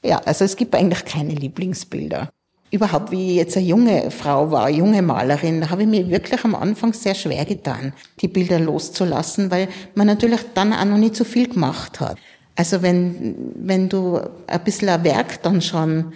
ja, 0.05 0.21
also 0.25 0.45
es 0.45 0.57
gibt 0.57 0.75
eigentlich 0.75 1.05
keine 1.05 1.35
Lieblingsbilder 1.35 2.31
überhaupt, 2.73 3.11
wie 3.11 3.33
ich 3.33 3.37
jetzt 3.37 3.57
eine 3.57 3.67
junge 3.67 4.11
Frau 4.11 4.51
war, 4.51 4.65
eine 4.65 4.79
junge 4.79 5.03
Malerin, 5.03 5.61
da 5.61 5.71
habe 5.71 5.83
ich 5.83 5.89
mir 5.89 6.09
wirklich 6.09 6.43
am 6.43 6.55
Anfang 6.55 6.95
sehr 6.95 7.15
schwer 7.15 7.45
getan, 7.45 7.93
die 8.21 8.29
Bilder 8.29 8.59
loszulassen, 8.59 9.51
weil 9.51 9.69
man 9.95 10.07
natürlich 10.07 10.41
dann 10.55 10.73
auch 10.73 10.85
noch 10.87 10.97
nicht 10.97 11.15
so 11.15 11.25
viel 11.25 11.49
gemacht 11.49 12.01
hat. 12.01 12.17
Also 12.57 12.83
wenn, 12.83 13.35
wenn 13.55 13.89
du 13.89 14.21
ein 14.47 14.65
bisschen 14.65 14.89
ein 14.89 15.05
Werk 15.05 15.43
dann 15.43 15.61
schon 15.61 16.13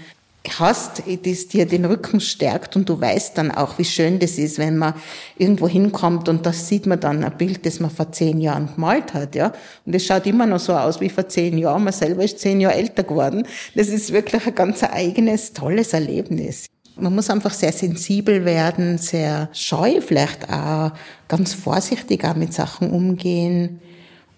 hast, 0.58 1.02
das 1.24 1.48
dir 1.48 1.66
den 1.66 1.84
Rücken 1.84 2.20
stärkt 2.20 2.76
und 2.76 2.88
du 2.88 3.00
weißt 3.00 3.36
dann 3.38 3.50
auch, 3.50 3.78
wie 3.78 3.84
schön 3.84 4.18
das 4.18 4.38
ist, 4.38 4.58
wenn 4.58 4.76
man 4.76 4.94
irgendwo 5.38 5.68
hinkommt 5.68 6.28
und 6.28 6.46
das 6.46 6.68
sieht 6.68 6.86
man 6.86 7.00
dann 7.00 7.24
ein 7.24 7.36
Bild, 7.36 7.66
das 7.66 7.80
man 7.80 7.90
vor 7.90 8.12
zehn 8.12 8.40
Jahren 8.40 8.68
gemalt 8.74 9.14
hat, 9.14 9.34
ja. 9.34 9.52
Und 9.84 9.94
es 9.94 10.04
schaut 10.06 10.26
immer 10.26 10.46
noch 10.46 10.60
so 10.60 10.74
aus 10.74 11.00
wie 11.00 11.08
vor 11.08 11.28
zehn 11.28 11.58
Jahren. 11.58 11.84
Man 11.84 11.92
selber 11.92 12.24
ist 12.24 12.38
zehn 12.38 12.60
Jahre 12.60 12.76
älter 12.76 13.02
geworden. 13.02 13.46
Das 13.74 13.88
ist 13.88 14.12
wirklich 14.12 14.46
ein 14.46 14.54
ganz 14.54 14.82
eigenes, 14.82 15.52
tolles 15.52 15.92
Erlebnis. 15.92 16.66
Man 16.98 17.14
muss 17.14 17.28
einfach 17.28 17.52
sehr 17.52 17.72
sensibel 17.72 18.44
werden, 18.44 18.96
sehr 18.96 19.50
scheu 19.52 20.00
vielleicht 20.00 20.48
auch, 20.50 20.92
ganz 21.28 21.52
vorsichtig 21.52 22.24
auch 22.24 22.36
mit 22.36 22.54
Sachen 22.54 22.90
umgehen 22.90 23.80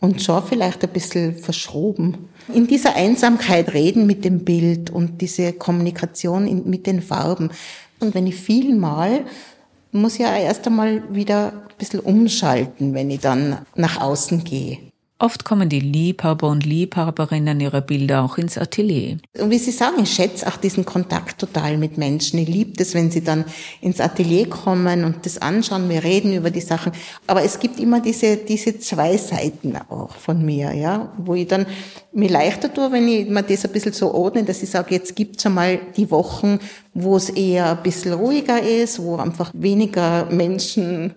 und 0.01 0.23
schon 0.23 0.43
vielleicht 0.43 0.83
ein 0.83 0.91
bisschen 0.91 1.37
verschroben. 1.37 2.29
In 2.53 2.67
dieser 2.67 2.97
Einsamkeit 2.97 3.75
reden 3.75 4.07
mit 4.07 4.25
dem 4.25 4.45
Bild 4.45 4.91
und 4.91 5.21
diese 5.21 5.53
Kommunikation 5.53 6.69
mit 6.69 6.87
den 6.87 7.03
Farben. 7.03 7.51
Und 8.01 8.15
wenn 8.15 8.27
ich 8.27 8.37
viel 8.37 8.75
mal, 8.75 9.25
muss 9.93 10.15
ich 10.15 10.21
ja 10.21 10.37
erst 10.37 10.67
einmal 10.67 11.03
wieder 11.15 11.53
ein 11.53 11.77
bisschen 11.79 12.01
umschalten, 12.01 12.95
wenn 12.95 13.11
ich 13.11 13.21
dann 13.21 13.59
nach 13.75 14.01
außen 14.01 14.45
gehe. 14.45 14.88
Oft 15.21 15.45
kommen 15.45 15.69
die 15.69 15.81
Liebhaber 15.81 16.49
und 16.49 16.65
Liebhaberinnen 16.65 17.59
ihrer 17.59 17.81
Bilder 17.81 18.23
auch 18.23 18.39
ins 18.39 18.57
Atelier. 18.57 19.17
Und 19.37 19.51
wie 19.51 19.59
Sie 19.59 19.73
sagen, 19.73 19.97
ich 20.05 20.13
schätze 20.13 20.47
auch 20.47 20.57
diesen 20.57 20.85
Kontakt 20.85 21.41
total 21.41 21.77
mit 21.77 21.99
Menschen. 21.99 22.39
Ich 22.39 22.49
liebe 22.49 22.81
es, 22.81 22.95
wenn 22.95 23.11
sie 23.11 23.25
dann 23.25 23.45
ins 23.81 24.01
Atelier 24.01 24.49
kommen 24.49 25.05
und 25.05 25.27
das 25.27 25.39
anschauen, 25.39 25.89
wir 25.89 26.05
reden 26.05 26.35
über 26.35 26.53
die 26.53 26.61
Sachen. 26.61 26.93
Aber 27.27 27.43
es 27.43 27.59
gibt 27.59 27.81
immer 27.81 28.01
diese, 28.01 28.37
diese 28.37 28.79
zwei 28.79 29.17
Seiten 29.17 29.77
auch 29.89 30.15
von 30.15 30.45
mir, 30.45 30.73
ja, 30.73 31.13
wo 31.19 31.35
ich 31.35 31.49
dann 31.49 31.67
mir 32.13 32.31
leichter 32.31 32.73
tue, 32.73 32.93
wenn 32.93 33.09
ich 33.09 33.29
mir 33.29 33.43
das 33.43 33.65
ein 33.65 33.73
bisschen 33.73 33.95
so 33.95 34.15
ordne, 34.15 34.45
dass 34.45 34.63
ich 34.63 34.71
sage, 34.71 34.95
jetzt 34.95 35.17
gibt's 35.17 35.45
einmal 35.45 35.81
die 35.97 36.13
Wochen, 36.13 36.61
wo 36.95 37.17
es 37.17 37.29
eher 37.29 37.77
ein 37.77 37.83
bisschen 37.83 38.13
ruhiger 38.13 38.63
ist, 38.63 39.03
wo 39.03 39.17
einfach 39.17 39.51
weniger 39.53 40.27
Menschen 40.31 41.15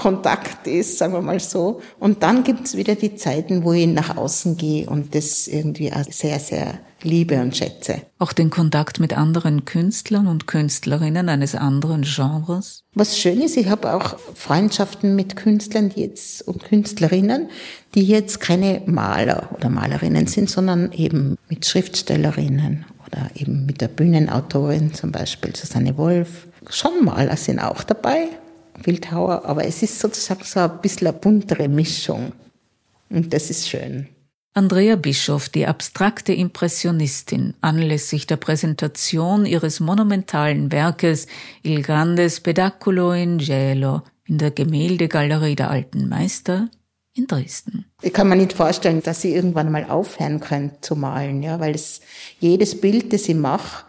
Kontakt 0.00 0.66
ist, 0.66 0.96
sagen 0.96 1.12
wir 1.12 1.20
mal 1.20 1.40
so. 1.40 1.82
Und 1.98 2.22
dann 2.22 2.42
gibt's 2.42 2.74
wieder 2.74 2.94
die 2.94 3.16
Zeiten, 3.16 3.64
wo 3.64 3.74
ich 3.74 3.86
nach 3.86 4.16
außen 4.16 4.56
gehe 4.56 4.88
und 4.88 5.14
das 5.14 5.46
irgendwie 5.46 5.92
auch 5.92 6.04
sehr, 6.10 6.40
sehr 6.40 6.78
liebe 7.02 7.38
und 7.38 7.54
schätze. 7.54 8.00
Auch 8.18 8.32
den 8.32 8.48
Kontakt 8.48 8.98
mit 8.98 9.14
anderen 9.14 9.66
Künstlern 9.66 10.26
und 10.26 10.46
Künstlerinnen 10.46 11.28
eines 11.28 11.54
anderen 11.54 12.00
Genres? 12.02 12.82
Was 12.94 13.18
schön 13.18 13.42
ist, 13.42 13.58
ich 13.58 13.68
habe 13.68 13.92
auch 13.92 14.18
Freundschaften 14.34 15.14
mit 15.16 15.36
Künstlern 15.36 15.90
die 15.90 16.00
jetzt 16.00 16.48
und 16.48 16.64
Künstlerinnen, 16.64 17.50
die 17.94 18.02
jetzt 18.02 18.40
keine 18.40 18.80
Maler 18.86 19.50
oder 19.54 19.68
Malerinnen 19.68 20.26
sind, 20.28 20.48
sondern 20.48 20.92
eben 20.92 21.36
mit 21.50 21.66
Schriftstellerinnen 21.66 22.86
oder 23.06 23.30
eben 23.34 23.66
mit 23.66 23.82
der 23.82 23.88
Bühnenautorin, 23.88 24.94
zum 24.94 25.12
Beispiel 25.12 25.54
Susanne 25.54 25.98
Wolf. 25.98 26.46
Schon 26.70 27.04
Maler 27.04 27.36
sind 27.36 27.58
auch 27.58 27.82
dabei 27.82 28.28
Bildhauer, 28.82 29.44
aber 29.44 29.64
es 29.64 29.82
ist 29.82 29.98
sozusagen 29.98 30.44
so 30.44 30.60
ein 30.60 30.80
bisschen 30.80 31.06
eine 31.06 31.16
buntere 31.16 31.68
Mischung. 31.68 32.32
Und 33.08 33.32
das 33.32 33.50
ist 33.50 33.68
schön. 33.68 34.08
Andrea 34.52 34.96
Bischoff, 34.96 35.48
die 35.48 35.66
abstrakte 35.66 36.32
Impressionistin, 36.32 37.54
anlässlich 37.60 38.26
der 38.26 38.36
Präsentation 38.36 39.46
ihres 39.46 39.78
monumentalen 39.78 40.72
Werkes 40.72 41.28
Il 41.62 41.82
grande 41.82 42.28
spedaculo 42.28 43.12
in 43.12 43.38
gelo 43.38 44.02
in 44.26 44.38
der 44.38 44.50
Gemäldegalerie 44.50 45.54
der 45.54 45.70
Alten 45.70 46.08
Meister 46.08 46.68
in 47.14 47.28
Dresden. 47.28 47.84
Ich 48.02 48.12
kann 48.12 48.28
mir 48.28 48.36
nicht 48.36 48.52
vorstellen, 48.52 49.02
dass 49.02 49.20
sie 49.20 49.34
irgendwann 49.34 49.70
mal 49.70 49.84
aufhören 49.88 50.40
können 50.40 50.72
zu 50.80 50.96
malen, 50.96 51.42
ja, 51.44 51.60
weil 51.60 51.74
es 51.74 52.00
jedes 52.40 52.80
Bild, 52.80 53.12
das 53.12 53.28
ich 53.28 53.36
mache, 53.36 53.84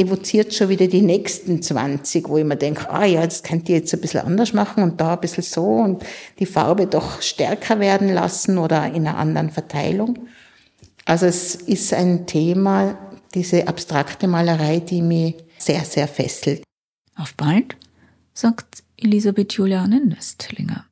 evoziert 0.00 0.54
schon 0.54 0.70
wieder 0.70 0.86
die 0.86 1.02
nächsten 1.02 1.60
20, 1.62 2.28
wo 2.28 2.38
ich 2.38 2.44
mir 2.44 2.56
denke, 2.56 2.90
ah 2.90 3.04
ja, 3.04 3.24
das 3.24 3.42
könnt 3.42 3.68
ihr 3.68 3.76
jetzt 3.76 3.92
ein 3.92 4.00
bisschen 4.00 4.22
anders 4.22 4.54
machen 4.54 4.82
und 4.82 5.00
da 5.00 5.14
ein 5.14 5.20
bisschen 5.20 5.44
so 5.44 5.64
und 5.64 6.02
die 6.38 6.46
Farbe 6.46 6.86
doch 6.86 7.20
stärker 7.20 7.80
werden 7.80 8.08
lassen 8.08 8.56
oder 8.56 8.86
in 8.86 9.06
einer 9.06 9.18
anderen 9.18 9.50
Verteilung. 9.50 10.18
Also 11.04 11.26
es 11.26 11.54
ist 11.54 11.92
ein 11.92 12.26
Thema, 12.26 12.98
diese 13.34 13.68
abstrakte 13.68 14.26
Malerei, 14.26 14.80
die 14.80 15.02
mich 15.02 15.36
sehr, 15.58 15.84
sehr 15.84 16.08
fesselt. 16.08 16.62
Auf 17.16 17.34
bald, 17.34 17.76
sagt 18.32 18.82
Elisabeth 18.96 19.52
Juliane 19.52 20.00
Nöstlinger. 20.04 20.86